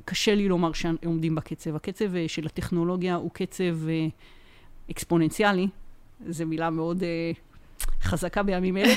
קשה 0.05 0.35
לי 0.35 0.49
לומר 0.49 0.73
שהם 0.73 0.97
עומדים 1.05 1.35
בקצב. 1.35 1.77
הקצב 1.77 2.15
אה, 2.17 2.25
של 2.29 2.47
הטכנולוגיה 2.47 3.15
הוא 3.15 3.31
קצב 3.31 3.77
אקספוננציאלי, 4.91 5.69
זו 6.29 6.47
מילה 6.47 6.71
מאוד 6.71 7.03
חזקה 8.03 8.43
בימים 8.43 8.77
אלה, 8.77 8.95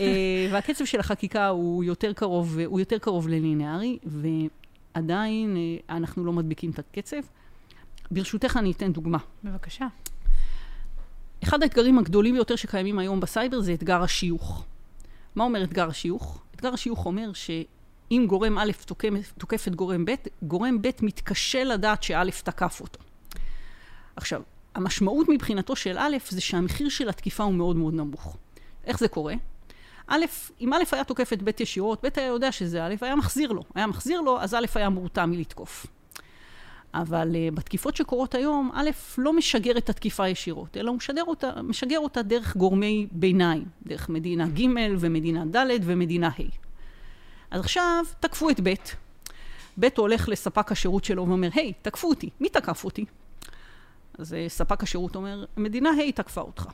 והקצב 0.52 0.84
של 0.84 1.00
החקיקה 1.00 1.48
הוא 1.48 1.84
יותר 1.84 2.12
קרוב, 2.12 2.58
הוא 2.66 2.80
יותר 2.80 2.98
קרוב 2.98 3.28
ללינארי, 3.28 3.98
ועדיין 4.94 5.56
אנחנו 5.90 6.24
לא 6.24 6.32
מדביקים 6.32 6.70
את 6.70 6.78
הקצב. 6.78 7.16
ברשותך 8.10 8.56
אני 8.56 8.72
אתן 8.72 8.92
דוגמה. 8.92 9.18
בבקשה. 9.44 9.86
אחד 11.44 11.62
האתגרים 11.62 11.98
הגדולים 11.98 12.34
ביותר 12.34 12.56
שקיימים 12.56 12.98
היום 12.98 13.20
בסייבר 13.20 13.60
זה 13.60 13.74
אתגר 13.74 14.02
השיוך. 14.02 14.64
מה 15.34 15.44
אומר 15.44 15.64
אתגר 15.64 15.88
השיוך? 15.88 16.42
אתגר 16.56 16.74
השיוך 16.74 17.06
אומר 17.06 17.32
שאם 17.32 18.24
גורם 18.28 18.58
א' 18.58 18.70
תוקף, 18.86 19.08
תוקף 19.38 19.68
את 19.68 19.74
גורם 19.74 20.04
ב', 20.04 20.14
גורם 20.42 20.82
ב' 20.82 20.90
מתקשה 21.02 21.64
לדעת 21.64 22.02
שא' 22.02 22.30
תקף 22.44 22.80
אותו. 22.80 23.00
עכשיו, 24.16 24.42
המשמעות 24.74 25.28
מבחינתו 25.28 25.76
של 25.76 25.96
א' 25.98 26.16
זה 26.28 26.40
שהמחיר 26.40 26.88
של 26.88 27.08
התקיפה 27.08 27.42
הוא 27.42 27.54
מאוד 27.54 27.76
מאוד 27.76 27.94
נמוך. 27.94 28.36
איך 28.84 28.98
זה 28.98 29.08
קורה? 29.08 29.34
א', 30.06 30.24
אם 30.60 30.72
א' 30.72 30.82
היה 30.92 31.04
תוקף 31.04 31.32
את 31.32 31.42
ב' 31.42 31.50
ישירות, 31.60 32.04
ב' 32.04 32.08
היה 32.16 32.26
יודע 32.26 32.52
שזה 32.52 32.86
א', 32.86 32.94
היה 33.00 33.16
מחזיר 33.16 33.52
לו. 33.52 33.64
היה 33.74 33.86
מחזיר 33.86 34.20
לו, 34.20 34.40
אז 34.40 34.54
א' 34.54 34.66
היה 34.74 34.88
מורתע 34.88 35.26
מלתקוף. 35.26 35.86
אבל 36.94 37.30
uh, 37.32 37.54
בתקיפות 37.54 37.96
שקורות 37.96 38.34
היום, 38.34 38.70
א', 38.74 38.90
לא 39.18 39.32
משגר 39.32 39.78
את 39.78 39.90
התקיפה 39.90 40.28
ישירות, 40.28 40.76
אלא 40.76 40.90
הוא 40.90 40.96
משגר 40.96 41.24
אותה, 41.24 41.62
משגר 41.62 41.98
אותה 41.98 42.22
דרך 42.22 42.56
גורמי 42.56 43.06
ביניים, 43.12 43.64
דרך 43.86 44.08
מדינה 44.08 44.48
ג' 44.48 44.66
ומדינה 44.98 45.44
ד' 45.44 45.66
ומדינה 45.82 46.28
ה'. 46.28 46.42
אז 47.50 47.60
עכשיו 47.60 48.04
תקפו 48.20 48.50
את 48.50 48.60
ב', 48.62 48.74
ב' 49.80 49.88
הולך 49.96 50.28
לספק 50.28 50.72
השירות 50.72 51.04
שלו 51.04 51.28
ואומר, 51.28 51.48
היי, 51.54 51.72
תקפו 51.82 52.08
אותי, 52.08 52.30
מי 52.40 52.48
תקף 52.48 52.84
אותי? 52.84 53.04
אז 54.18 54.32
uh, 54.32 54.36
ספק 54.48 54.82
השירות 54.82 55.16
אומר, 55.16 55.44
מדינה 55.56 55.90
ה' 55.90 56.12
תקפה 56.12 56.40
אותך. 56.40 56.66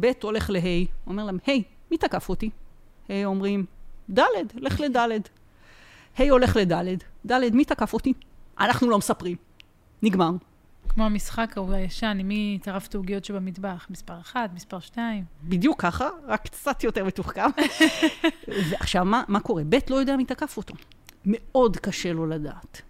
ב' 0.00 0.10
הולך 0.22 0.50
לה', 0.50 0.60
אומר 1.06 1.24
להם, 1.24 1.38
היי, 1.46 1.62
מי 1.90 1.98
תקף 1.98 2.28
אותי? 2.28 2.50
ה' 3.08 3.24
אומרים, 3.24 3.64
ד', 4.10 4.22
לך 4.54 4.80
לד'. 4.80 4.96
ה' 6.18 6.30
הולך 6.30 6.56
לד', 6.56 6.72
ד', 7.26 7.54
מי 7.54 7.64
תקף 7.64 7.92
אותי? 7.92 8.12
אנחנו 8.60 8.90
לא 8.90 8.98
מספרים. 8.98 9.36
נגמר. 10.02 10.30
כמו 10.88 11.04
המשחק 11.04 11.52
ההוא 11.56 11.72
הישן, 11.72 12.16
עם 12.20 12.28
מי 12.28 12.58
טרף 12.62 12.86
את 12.86 12.94
העוגיות 12.94 13.24
שבמטבח, 13.24 13.86
מספר 13.90 14.20
1, 14.20 14.50
מספר 14.54 14.80
2. 14.80 15.24
בדיוק 15.44 15.82
ככה, 15.82 16.08
רק 16.26 16.42
קצת 16.42 16.84
יותר 16.84 17.04
מתוחכם. 17.04 17.50
ועכשיו, 18.70 19.04
מה, 19.04 19.22
מה 19.28 19.40
קורה? 19.40 19.62
ב' 19.68 19.76
לא 19.90 19.96
יודע 19.96 20.16
מי 20.16 20.24
תקף 20.24 20.56
אותו. 20.56 20.74
מאוד 21.26 21.76
קשה 21.76 22.12
לו 22.12 22.26
לדעת. 22.26 22.82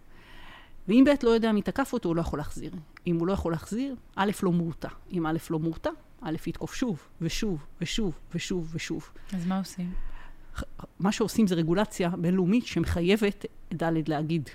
ואם 0.88 1.04
ב' 1.06 1.24
לא 1.24 1.30
יודע 1.30 1.52
מי 1.52 1.62
תקף 1.62 1.92
אותו, 1.92 2.08
הוא 2.08 2.16
לא 2.16 2.20
יכול 2.20 2.38
להחזיר. 2.38 2.72
אם 3.06 3.18
הוא 3.18 3.26
לא 3.26 3.32
יכול 3.32 3.52
להחזיר, 3.52 3.94
א' 4.16 4.30
לא 4.42 4.52
מורתע. 4.52 4.88
אם 5.12 5.26
א' 5.26 5.36
לא 5.50 5.58
מורתע, 5.58 5.90
א' 6.20 6.36
יתקוף 6.46 6.74
שוב, 6.74 7.02
ושוב, 7.20 7.64
ושוב, 7.80 8.18
ושוב, 8.34 8.70
ושוב. 8.74 9.10
אז 9.32 9.46
מה 9.46 9.58
עושים? 9.58 9.92
מה 10.98 11.12
שעושים 11.12 11.46
זה 11.46 11.54
רגולציה 11.54 12.08
בינלאומית 12.08 12.66
שמחייבת 12.66 13.44
ד' 13.74 14.08
להגיד. 14.08 14.50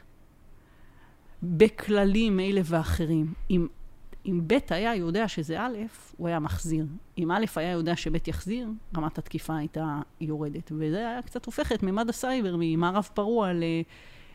בכללים 1.44 2.40
אלה 2.40 2.62
ואחרים. 2.66 3.34
אם, 3.50 3.68
אם 4.26 4.42
ב' 4.48 4.58
היה 4.70 4.96
יודע 4.96 5.28
שזה 5.28 5.62
א', 5.62 5.78
הוא 6.18 6.28
היה 6.28 6.40
מחזיר. 6.40 6.86
אם 7.18 7.32
א' 7.32 7.46
היה 7.56 7.72
יודע 7.72 7.96
שב' 7.96 8.28
יחזיר, 8.28 8.68
רמת 8.98 9.18
התקיפה 9.18 9.56
הייתה 9.56 10.00
יורדת. 10.22 10.72
וזה 10.72 10.98
היה 10.98 11.22
קצת 11.22 11.46
הופך 11.46 11.72
את 11.72 11.84
ממד 11.84 12.10
הסייבר 12.10 12.56
ממערב 12.60 13.10
פרוע 13.14 13.52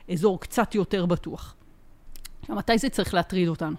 לאזור 0.08 0.40
קצת 0.40 0.74
יותר 0.74 1.06
בטוח. 1.06 1.54
מתי 2.48 2.78
זה 2.78 2.88
צריך 2.88 3.14
להטריד 3.14 3.48
אותנו? 3.48 3.76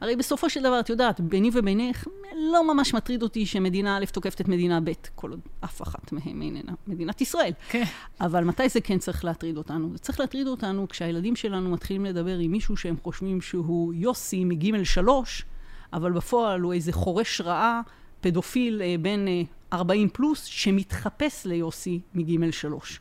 הרי 0.00 0.16
בסופו 0.16 0.50
של 0.50 0.62
דבר, 0.62 0.80
את 0.80 0.88
יודעת, 0.88 1.20
ביני 1.20 1.50
ובינך, 1.52 2.06
לא 2.38 2.74
ממש 2.74 2.94
מטריד 2.94 3.22
אותי 3.22 3.46
שמדינה 3.46 3.98
א' 3.98 4.04
תוקפת 4.12 4.40
את 4.40 4.48
מדינה 4.48 4.80
ב', 4.80 4.92
כל 5.14 5.30
עוד 5.30 5.40
אף 5.64 5.82
אחת 5.82 6.12
מהן 6.12 6.42
איננה 6.42 6.72
מדינת 6.86 7.20
ישראל. 7.20 7.52
כן. 7.68 7.84
אבל 8.20 8.44
מתי 8.44 8.68
זה 8.68 8.80
כן 8.80 8.98
צריך 8.98 9.24
להטריד 9.24 9.56
אותנו? 9.56 9.90
זה 9.92 9.98
צריך 9.98 10.20
להטריד 10.20 10.46
אותנו 10.46 10.88
כשהילדים 10.88 11.36
שלנו 11.36 11.70
מתחילים 11.70 12.04
לדבר 12.04 12.38
עם 12.38 12.50
מישהו 12.50 12.76
שהם 12.76 12.96
חושבים 13.02 13.40
שהוא 13.40 13.94
יוסי 13.94 14.44
מגימל 14.44 14.84
שלוש, 14.84 15.44
אבל 15.92 16.12
בפועל 16.12 16.60
הוא 16.60 16.72
איזה 16.72 16.92
חורש 16.92 17.40
רעה, 17.40 17.80
פדופיל 18.20 18.82
אה, 18.82 18.94
בן 19.00 19.28
אה, 19.28 19.42
40 19.72 20.08
פלוס, 20.08 20.44
שמתחפש 20.44 21.46
ליוסי 21.46 22.00
מגימל 22.14 22.50
שלוש. 22.50 23.00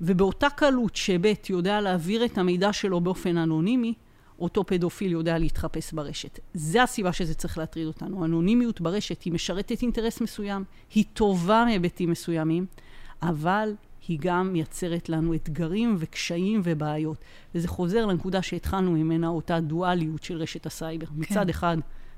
ובאותה 0.00 0.50
קלות 0.50 0.96
שב' 0.96 1.32
יודע 1.48 1.80
להעביר 1.80 2.24
את 2.24 2.38
המידע 2.38 2.72
שלו 2.72 3.00
באופן 3.00 3.36
אנונימי, 3.36 3.94
אותו 4.38 4.66
פדופיל 4.66 5.12
יודע 5.12 5.38
להתחפש 5.38 5.92
ברשת. 5.92 6.38
זה 6.54 6.82
הסיבה 6.82 7.12
שזה 7.12 7.34
צריך 7.34 7.58
להטריד 7.58 7.86
אותנו. 7.86 8.24
אנונימיות 8.24 8.80
ברשת 8.80 9.22
היא 9.22 9.32
משרתת 9.32 9.82
אינטרס 9.82 10.20
מסוים, 10.20 10.64
היא 10.94 11.04
טובה 11.12 11.64
מהיבטים 11.64 12.10
מסוימים, 12.10 12.66
אבל 13.22 13.74
היא 14.08 14.18
גם 14.20 14.52
מייצרת 14.52 15.08
לנו 15.08 15.34
אתגרים 15.34 15.96
וקשיים 15.98 16.60
ובעיות. 16.64 17.16
וזה 17.54 17.68
חוזר 17.68 18.06
לנקודה 18.06 18.42
שהתחלנו 18.42 18.92
ממנה, 18.92 19.28
אותה 19.28 19.60
דואליות 19.60 20.22
של 20.22 20.36
רשת 20.36 20.66
הסייבר. 20.66 21.06
כן. 21.06 21.12
מצד 21.16 21.48
אחד, 21.48 21.76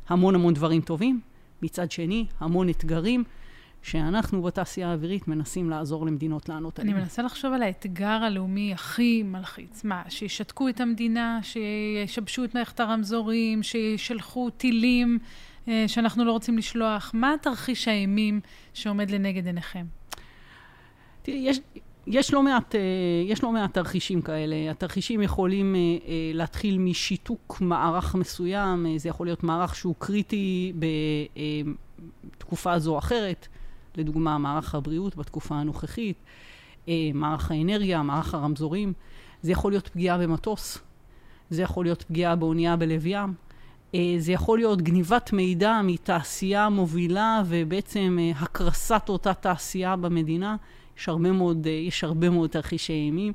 המון 0.08 0.34
המון 0.34 0.54
דברים 0.54 0.80
טובים, 0.80 1.20
מצד 1.62 1.90
שני, 1.90 2.26
המון 2.40 2.68
אתגרים. 2.68 3.24
שאנחנו 3.84 4.42
בתעשייה 4.42 4.90
האווירית 4.90 5.28
מנסים 5.28 5.70
לעזור 5.70 6.06
למדינות 6.06 6.48
לענות 6.48 6.78
עליהם. 6.78 6.96
אני 6.96 7.02
מנסה 7.02 7.22
לחשוב 7.22 7.52
על 7.52 7.62
האתגר 7.62 8.06
הלאומי 8.06 8.72
הכי 8.74 9.22
מלחיץ. 9.22 9.84
מה, 9.84 10.02
שישתקו 10.08 10.68
את 10.68 10.80
המדינה, 10.80 11.40
שישבשו 11.42 12.44
את 12.44 12.54
מערכת 12.54 12.80
הרמזורים, 12.80 13.62
שישלחו 13.62 14.50
טילים 14.50 15.18
אה, 15.68 15.84
שאנחנו 15.86 16.24
לא 16.24 16.32
רוצים 16.32 16.58
לשלוח? 16.58 17.10
מה 17.14 17.34
תרחיש 17.42 17.88
האימים 17.88 18.40
שעומד 18.74 19.10
לנגד 19.10 19.46
עיניכם? 19.46 19.84
תראי, 21.22 21.38
יש... 21.38 21.60
יש 22.06 22.32
לא, 22.32 22.42
מעט, 22.42 22.74
אה, 22.74 22.80
יש 23.26 23.42
לא 23.42 23.52
מעט 23.52 23.74
תרחישים 23.74 24.22
כאלה. 24.22 24.70
התרחישים 24.70 25.22
יכולים 25.22 25.74
אה, 25.74 25.80
להתחיל 26.34 26.78
משיתוק 26.78 27.58
מערך 27.60 28.14
מסוים, 28.14 28.86
זה 28.96 29.08
יכול 29.08 29.26
להיות 29.26 29.42
מערך 29.42 29.74
שהוא 29.74 29.94
קריטי 29.98 30.72
בתקופה 32.38 32.78
זו 32.78 32.92
או 32.92 32.98
אחרת. 32.98 33.48
לדוגמה, 33.98 34.38
מערך 34.38 34.74
הבריאות 34.74 35.16
בתקופה 35.16 35.54
הנוכחית, 35.54 36.16
אה, 36.88 37.10
מערך 37.14 37.50
האנרגיה, 37.50 38.02
מערך 38.02 38.34
הרמזורים. 38.34 38.92
זה 39.42 39.52
יכול 39.52 39.72
להיות 39.72 39.88
פגיעה 39.88 40.18
במטוס, 40.18 40.78
זה 41.50 41.62
יכול 41.62 41.84
להיות 41.84 42.02
פגיעה 42.02 42.36
באונייה 42.36 42.76
בלב 42.76 43.06
ים, 43.06 43.34
אה, 43.94 44.14
זה 44.18 44.32
יכול 44.32 44.58
להיות 44.58 44.82
גניבת 44.82 45.32
מידע 45.32 45.80
מתעשייה 45.84 46.68
מובילה 46.68 47.42
ובעצם 47.46 48.18
אה, 48.20 48.32
הקרסת 48.40 49.02
אותה 49.08 49.34
תעשייה 49.34 49.96
במדינה. 49.96 50.56
יש 50.98 51.08
הרבה 51.08 51.32
מאוד, 51.32 51.66
יש 51.66 52.04
הרבה 52.04 52.30
מאוד 52.30 52.50
תרחישי 52.50 52.92
אימים. 52.92 53.32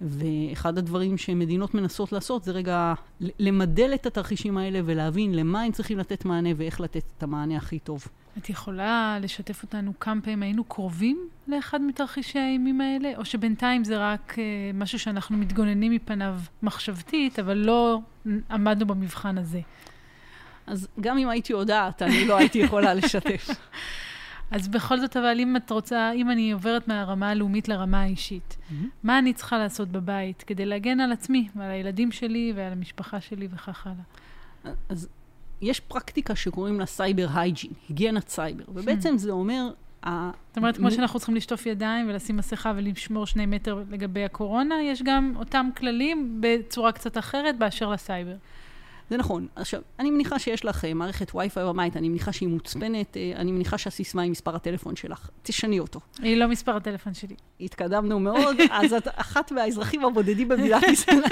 ואחד 0.00 0.78
הדברים 0.78 1.18
שמדינות 1.18 1.74
מנסות 1.74 2.12
לעשות 2.12 2.44
זה 2.44 2.52
רגע 2.52 2.94
למדל 3.20 3.94
את 3.94 4.06
התרחישים 4.06 4.58
האלה 4.58 4.80
ולהבין 4.84 5.34
למה 5.34 5.62
הם 5.62 5.72
צריכים 5.72 5.98
לתת 5.98 6.24
מענה 6.24 6.48
ואיך 6.56 6.80
לתת 6.80 7.02
את 7.16 7.22
המענה 7.22 7.56
הכי 7.56 7.78
טוב. 7.78 8.06
את 8.38 8.50
יכולה 8.50 9.18
לשתף 9.20 9.62
אותנו 9.62 9.92
כמה 10.00 10.20
פעמים 10.20 10.42
היינו 10.42 10.64
קרובים 10.64 11.28
לאחד 11.48 11.80
מתרחישי 11.82 12.38
האימים 12.38 12.80
האלה, 12.80 13.12
או 13.16 13.24
שבינתיים 13.24 13.84
זה 13.84 14.12
רק 14.12 14.34
uh, 14.34 14.76
משהו 14.76 14.98
שאנחנו 14.98 15.36
מתגוננים 15.36 15.92
מפניו 15.92 16.34
מחשבתית, 16.62 17.38
אבל 17.38 17.56
לא 17.56 18.00
עמדנו 18.50 18.86
במבחן 18.86 19.38
הזה? 19.38 19.60
אז 20.66 20.88
גם 21.00 21.18
אם 21.18 21.28
הייתי 21.28 21.52
יודעת, 21.52 22.02
אני 22.02 22.26
לא 22.26 22.36
הייתי 22.38 22.58
יכולה 22.58 22.94
לשתף. 22.94 23.48
אז 24.50 24.68
בכל 24.68 25.00
זאת, 25.00 25.16
אבל 25.16 25.40
אם 25.40 25.56
את 25.56 25.70
רוצה, 25.70 26.12
אם 26.12 26.30
אני 26.30 26.52
עוברת 26.52 26.88
מהרמה 26.88 27.30
הלאומית 27.30 27.68
לרמה 27.68 28.02
האישית, 28.02 28.56
אמ-המ. 28.60 28.74
מה 29.02 29.18
אני 29.18 29.32
צריכה 29.32 29.58
לעשות 29.58 29.88
בבית 29.88 30.42
כדי 30.46 30.66
להגן 30.66 31.00
על 31.00 31.12
עצמי 31.12 31.48
ועל 31.56 31.70
הילדים 31.70 32.12
שלי 32.12 32.52
ועל 32.56 32.72
המשפחה 32.72 33.20
שלי 33.20 33.48
וכך 33.52 33.86
הלאה? 33.86 34.74
אז 34.88 35.08
יש 35.60 35.80
פרקטיקה 35.80 36.36
שקוראים 36.36 36.80
לה 36.80 36.86
cyber 36.86 37.26
hygiene, 37.34 37.70
היגיינת 37.88 38.28
סייבר, 38.28 38.64
ובעצם 38.68 39.18
זה 39.18 39.30
אומר... 39.30 39.70
זאת 40.04 40.56
אומרת, 40.56 40.76
כמו 40.76 40.90
שאנחנו 40.90 41.18
צריכים 41.18 41.34
לשטוף 41.34 41.66
ידיים 41.66 42.08
ולשים 42.08 42.36
מסכה 42.36 42.72
ולשמור 42.76 43.26
שני 43.26 43.46
מטר 43.46 43.82
לגבי 43.90 44.24
הקורונה, 44.24 44.74
יש 44.82 45.02
גם 45.02 45.32
אותם 45.36 45.68
כללים 45.76 46.40
בצורה 46.40 46.92
קצת 46.92 47.18
אחרת 47.18 47.58
באשר 47.58 47.90
לסייבר. 47.90 48.36
זה 49.10 49.16
נכון. 49.16 49.46
עכשיו, 49.56 49.82
אני 49.98 50.10
מניחה 50.10 50.38
שיש 50.38 50.64
לך 50.64 50.84
אה, 50.84 50.94
מערכת 50.94 51.34
וי-פיי 51.34 51.64
בבית, 51.64 51.96
אני 51.96 52.08
מניחה 52.08 52.32
שהיא 52.32 52.48
מוצפנת, 52.48 53.16
אה, 53.16 53.32
אני 53.36 53.52
מניחה 53.52 53.78
שהסיסמה 53.78 54.22
היא 54.22 54.30
מספר 54.30 54.56
הטלפון 54.56 54.96
שלך. 54.96 55.30
תשני 55.42 55.80
אותו. 55.80 56.00
היא 56.22 56.36
לא 56.36 56.48
מספר 56.48 56.76
הטלפון 56.76 57.14
שלי. 57.14 57.34
התקדמנו 57.60 58.20
מאוד, 58.20 58.56
אז 58.70 58.92
את 58.92 59.08
אחת 59.14 59.52
מהאזרחים 59.52 60.04
הבודדים 60.04 60.48
במדינת 60.48 60.82
ישראל. 60.92 61.22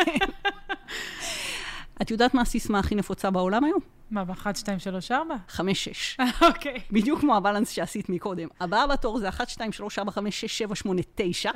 את 2.02 2.10
יודעת 2.10 2.34
מה 2.34 2.42
הסיסמה 2.42 2.78
הכי 2.78 2.94
נפוצה 2.94 3.30
בעולם 3.30 3.64
היום? 3.64 3.80
מה, 4.10 4.24
ב-1, 4.24 4.54
2, 4.54 4.78
3, 4.78 5.12
4? 5.12 5.36
5, 5.48 5.88
6. 5.88 6.16
אוקיי. 6.42 6.80
בדיוק 6.90 7.20
כמו 7.20 7.36
הבלנס 7.36 7.70
שעשית 7.70 8.08
מקודם. 8.08 8.48
הבאה 8.60 8.86
בתור 8.86 9.18
זה 9.18 9.28
1, 9.28 9.48
2, 9.48 9.72
3, 9.72 9.98
4, 9.98 10.12
5, 10.12 10.40
6, 10.40 10.58
7, 10.58 10.74
8, 10.74 11.02
9. 11.14 11.50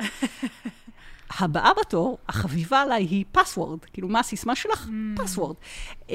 הבאה 1.38 1.71
בתור, 1.81 2.19
החביבה 2.29 2.81
עליי 2.81 3.05
היא 3.05 3.25
פסוורד. 3.33 3.79
כאילו, 3.85 4.09
מה 4.09 4.21
הסיסמה 4.21 4.57
שלך? 4.57 4.88
פסוורד. 5.16 5.55
Mm. 5.57 6.09
Uh, 6.09 6.11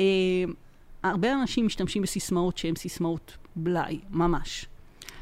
הרבה 1.03 1.33
אנשים 1.33 1.65
משתמשים 1.65 2.01
בסיסמאות 2.01 2.57
שהן 2.57 2.75
סיסמאות 2.75 3.37
בלאי, 3.55 3.99
ממש. 4.09 4.65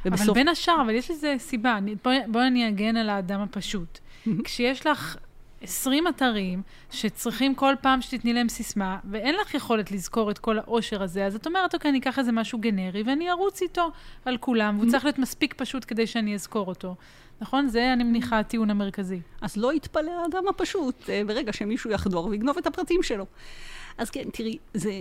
ובסוף... 0.06 0.25
אבל 0.25 0.34
בין 0.34 0.47
השאר, 0.47 0.82
אבל 0.82 0.93
יש 0.93 1.12
לזה 1.12 1.36
סיבה. 1.38 1.79
בואי 2.03 2.17
בוא 2.27 2.41
אני 2.41 2.69
אגן 2.69 2.97
על 2.97 3.10
האדם 3.10 3.41
הפשוט. 3.41 3.99
כשיש 4.43 4.88
לך 4.88 5.17
20 5.62 6.08
אתרים 6.08 6.62
שצריכים 6.91 7.56
כל 7.56 7.73
פעם 7.82 8.01
שתתני 8.01 8.34
להם 8.34 8.49
סיסמה, 8.49 8.99
ואין 9.12 9.36
לך 9.36 9.53
יכולת 9.53 9.91
לזכור 9.91 10.32
את 10.32 10.39
כל 10.39 10.60
העושר 10.60 11.03
הזה, 11.03 11.25
אז 11.25 11.36
את 11.36 11.47
אומרת, 11.47 11.73
אוקיי, 11.73 11.89
אני 11.89 11.99
אקח 11.99 12.19
איזה 12.19 12.32
משהו 12.32 12.60
גנרי 12.60 13.03
ואני 13.03 13.32
ארוץ 13.32 13.62
איתו 13.62 13.91
על 14.25 14.38
כולם, 14.38 14.79
והוא 14.79 14.91
צריך 14.91 15.06
להיות 15.06 15.19
מספיק 15.19 15.53
פשוט 15.53 15.86
כדי 15.88 16.08
שאני 16.08 16.36
אזכור 16.36 16.67
אותו. 16.67 16.95
נכון? 17.43 17.67
זה, 17.67 17.93
אני 17.93 18.03
מניחה, 18.03 18.39
הטיעון 18.39 18.69
המרכזי. 18.69 19.19
אז 19.41 19.58
לא 19.58 19.73
יתפלא 19.73 20.12
האדם 20.12 20.47
הפשוט 20.49 21.10
אה, 21.10 21.21
ברגע 21.27 21.53
שמישהו 21.53 21.91
יחדור 21.91 22.25
ויגנוב 22.25 22.58
את 22.58 22.67
הפרטים 22.67 23.03
שלו. 23.03 23.25
אז 23.97 24.10
כן, 24.10 24.23
תראי, 24.34 24.58
זה... 24.73 24.91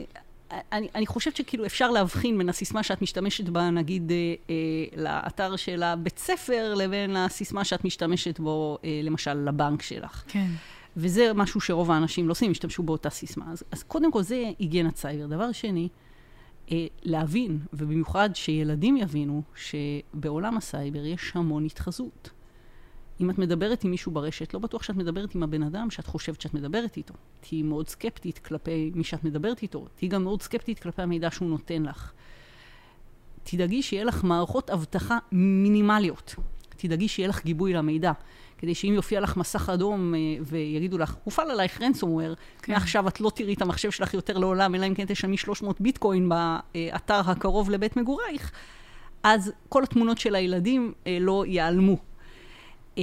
אני, 0.73 0.89
אני 0.95 1.07
חושבת 1.07 1.37
שכאילו 1.37 1.67
אפשר 1.67 1.91
להבחין 1.91 2.39
בין 2.39 2.49
הסיסמה 2.49 2.83
שאת 2.83 3.03
משתמשת 3.03 3.49
בה, 3.49 3.71
נגיד, 3.71 4.13
אה, 4.13 4.17
אה, 4.51 5.03
לאתר 5.03 5.57
של 5.57 5.83
הבית 5.83 6.19
ספר, 6.19 6.75
לבין 6.75 7.17
הסיסמה 7.17 7.65
שאת 7.65 7.85
משתמשת 7.85 8.41
בו, 8.41 8.79
אה, 8.85 9.01
למשל, 9.03 9.35
לבנק 9.35 9.83
שלך. 9.83 10.23
כן. 10.29 10.47
וזה 10.97 11.33
משהו 11.35 11.61
שרוב 11.61 11.91
האנשים 11.91 12.27
לא 12.27 12.33
עושים, 12.33 12.51
השתמשו 12.51 12.83
באותה 12.83 13.11
סיסמה. 13.11 13.45
אז, 13.53 13.63
אז 13.71 13.83
קודם 13.83 14.13
כל 14.13 14.23
זה 14.23 14.51
היגיינת 14.59 14.97
סייבר. 14.97 15.27
דבר 15.27 15.53
שני, 15.53 15.89
להבין, 17.03 17.59
ובמיוחד 17.73 18.31
שילדים 18.35 18.97
יבינו, 18.97 19.43
שבעולם 19.55 20.57
הסייבר 20.57 21.07
יש 21.07 21.33
המון 21.35 21.65
התחזות. 21.65 22.31
אם 23.21 23.31
את 23.31 23.39
מדברת 23.39 23.85
עם 23.85 23.91
מישהו 23.91 24.13
ברשת, 24.13 24.55
לא 24.55 24.61
בטוח 24.61 24.83
שאת 24.83 24.97
מדברת 24.97 25.35
עם 25.35 25.43
הבן 25.43 25.63
אדם 25.63 25.91
שאת 25.91 26.07
חושבת 26.07 26.41
שאת 26.41 26.55
מדברת 26.55 26.97
איתו. 26.97 27.15
תהיי 27.41 27.63
מאוד 27.63 27.89
סקפטית 27.89 28.39
כלפי 28.39 28.93
מי 28.95 29.05
שאת 29.05 29.25
מדברת 29.25 29.63
איתו. 29.63 29.87
תהיי 29.97 30.09
גם 30.09 30.23
מאוד 30.25 30.43
סקפטית 30.43 30.79
כלפי 30.79 31.03
המידע 31.03 31.31
שהוא 31.31 31.49
נותן 31.49 31.83
לך. 31.83 32.13
תדאגי 33.43 33.83
שיהיה 33.83 34.05
לך 34.05 34.25
מערכות 34.25 34.71
אבטחה 34.71 35.19
מינימליות. 35.33 36.35
תדאגי 36.83 37.09
שיהיה 37.09 37.29
לך 37.29 37.45
גיבוי 37.45 37.73
למידע. 37.73 38.13
כדי 38.59 38.75
שאם 38.75 38.93
יופיע 38.95 39.21
לך 39.21 39.37
מסך 39.37 39.69
אדום 39.69 40.15
אה, 40.15 40.19
ויגידו 40.41 40.99
לך, 40.99 41.17
הופעל 41.25 41.51
עלייך 41.51 41.83
רנסומוור, 41.83 42.35
כן. 42.63 42.73
מעכשיו 42.73 43.09
את 43.09 43.21
לא 43.21 43.31
תראי 43.35 43.55
את 43.55 43.63
המחשב 43.63 43.91
שלך 43.91 44.15
יותר 44.15 44.39
לעולם, 44.39 44.75
אלא 44.75 44.87
אם 44.87 44.95
כן 44.95 45.05
תשלמי 45.09 45.37
300 45.37 45.81
ביטקוין 45.81 46.29
באתר 46.29 47.21
הקרוב 47.31 47.71
לבית 47.71 47.97
מגורייך, 47.97 48.53
אז 49.23 49.53
כל 49.69 49.83
התמונות 49.83 50.19
של 50.19 50.35
הילדים 50.35 50.93
אה, 51.07 51.19
לא 51.21 51.45
ייעלמו. 51.47 51.97
אה, 52.99 53.03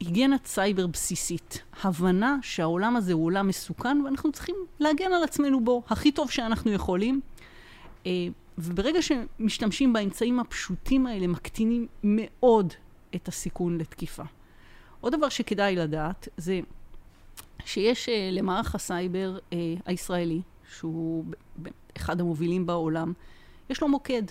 היגיינת 0.00 0.46
סייבר 0.46 0.86
בסיסית, 0.86 1.62
הבנה 1.82 2.36
שהעולם 2.42 2.96
הזה 2.96 3.12
הוא 3.12 3.24
עולם 3.24 3.48
מסוכן 3.48 4.02
ואנחנו 4.04 4.32
צריכים 4.32 4.56
להגן 4.80 5.12
על 5.12 5.24
עצמנו 5.24 5.64
בו 5.64 5.82
הכי 5.88 6.12
טוב 6.12 6.30
שאנחנו 6.30 6.72
יכולים. 6.72 7.20
וברגע 8.58 8.98
שמשתמשים 9.02 9.92
באמצעים 9.92 10.40
הפשוטים 10.40 11.06
האלה, 11.06 11.26
מקטינים 11.26 11.86
מאוד 12.04 12.74
את 13.14 13.28
הסיכון 13.28 13.78
לתקיפה. 13.78 14.22
עוד 15.00 15.14
דבר 15.14 15.28
שכדאי 15.28 15.76
לדעת 15.76 16.28
זה 16.36 16.60
שיש 17.64 18.08
אה, 18.08 18.12
למערך 18.32 18.74
הסייבר 18.74 19.38
אה, 19.50 19.54
הישראלי, 19.86 20.40
שהוא 20.76 21.24
אחד 21.96 22.20
המובילים 22.20 22.66
בעולם, 22.66 23.12
יש 23.70 23.82
לו 23.82 23.88
מוקד. 23.88 24.22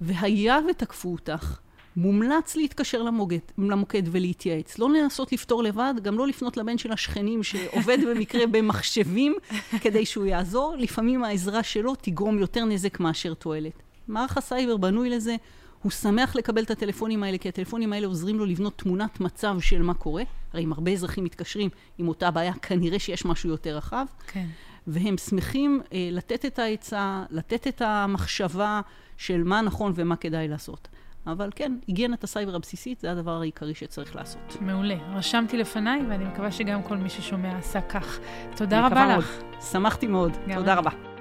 והיה 0.00 0.58
ותקפו 0.70 1.12
אותך, 1.12 1.58
מומלץ 1.96 2.56
להתקשר 2.56 3.02
למוקד, 3.02 3.38
למוקד 3.58 4.02
ולהתייעץ. 4.10 4.78
לא 4.78 4.90
לנסות 4.90 5.32
לפתור 5.32 5.62
לבד, 5.62 5.94
גם 6.02 6.18
לא 6.18 6.26
לפנות 6.26 6.56
לבן 6.56 6.78
של 6.78 6.92
השכנים 6.92 7.42
שעובד 7.42 7.98
במקרה 8.08 8.46
במחשבים 8.46 9.34
כדי 9.80 10.06
שהוא 10.06 10.26
יעזור. 10.26 10.74
לפעמים 10.78 11.24
העזרה 11.24 11.62
שלו 11.62 11.94
תגרום 11.94 12.38
יותר 12.38 12.64
נזק 12.64 13.00
מאשר 13.00 13.34
תועלת. 13.34 13.82
מערך 14.08 14.38
הסייבר 14.38 14.76
בנוי 14.76 15.10
לזה, 15.10 15.36
הוא 15.84 15.92
שמח 15.92 16.36
לקבל 16.36 16.62
את 16.62 16.70
הטלפונים 16.70 17.22
האלה, 17.22 17.38
כי 17.38 17.48
הטלפונים 17.48 17.92
האלה 17.92 18.06
עוזרים 18.06 18.38
לו 18.38 18.44
לבנות 18.46 18.78
תמונת 18.78 19.20
מצב 19.20 19.56
של 19.60 19.82
מה 19.82 19.94
קורה. 19.94 20.22
הרי 20.52 20.64
אם 20.64 20.72
הרבה 20.72 20.90
אזרחים 20.90 21.24
מתקשרים 21.24 21.68
עם 21.98 22.08
אותה 22.08 22.30
בעיה, 22.30 22.52
כנראה 22.62 22.98
שיש 22.98 23.24
משהו 23.24 23.50
יותר 23.50 23.76
רחב. 23.76 24.06
כן. 24.26 24.46
והם 24.86 25.18
שמחים 25.18 25.80
אה, 25.92 26.08
לתת 26.12 26.44
את 26.44 26.58
העצה, 26.58 27.24
לתת 27.30 27.66
את 27.66 27.82
המחשבה 27.82 28.80
של 29.16 29.42
מה 29.44 29.60
נכון 29.60 29.92
ומה 29.94 30.16
כדאי 30.16 30.48
לעשות. 30.48 30.88
אבל 31.26 31.50
כן, 31.54 31.76
היגיינת 31.86 32.24
הסייבר 32.24 32.54
הבסיסית 32.54 33.00
זה 33.00 33.10
הדבר 33.10 33.40
העיקרי 33.40 33.74
שצריך 33.74 34.16
לעשות. 34.16 34.56
מעולה. 34.60 34.96
רשמתי 35.14 35.56
לפניי, 35.56 36.00
ואני 36.08 36.24
מקווה 36.24 36.52
שגם 36.52 36.82
כל 36.82 36.96
מי 36.96 37.10
ששומע 37.10 37.58
עשה 37.58 37.80
כך. 37.80 38.18
תודה 38.56 38.86
רבה 38.86 39.06
מאוד. 39.06 39.18
לך. 39.18 39.40
שמחתי 39.72 40.06
מאוד. 40.06 40.32
תודה 40.54 40.72
אני. 40.72 40.78
רבה. 40.80 41.13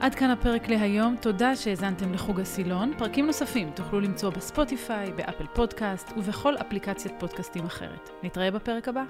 עד 0.00 0.14
כאן 0.14 0.30
הפרק 0.30 0.68
להיום, 0.68 1.16
תודה 1.20 1.56
שהאזנתם 1.56 2.12
לחוג 2.12 2.40
הסילון. 2.40 2.92
פרקים 2.98 3.26
נוספים 3.26 3.70
תוכלו 3.74 4.00
למצוא 4.00 4.30
בספוטיפיי, 4.30 5.12
באפל 5.12 5.46
פודקאסט 5.54 6.12
ובכל 6.16 6.56
אפליקציית 6.56 7.14
פודקאסטים 7.18 7.64
אחרת. 7.64 8.10
נתראה 8.22 8.50
בפרק 8.50 8.88
הבא. 8.88 9.02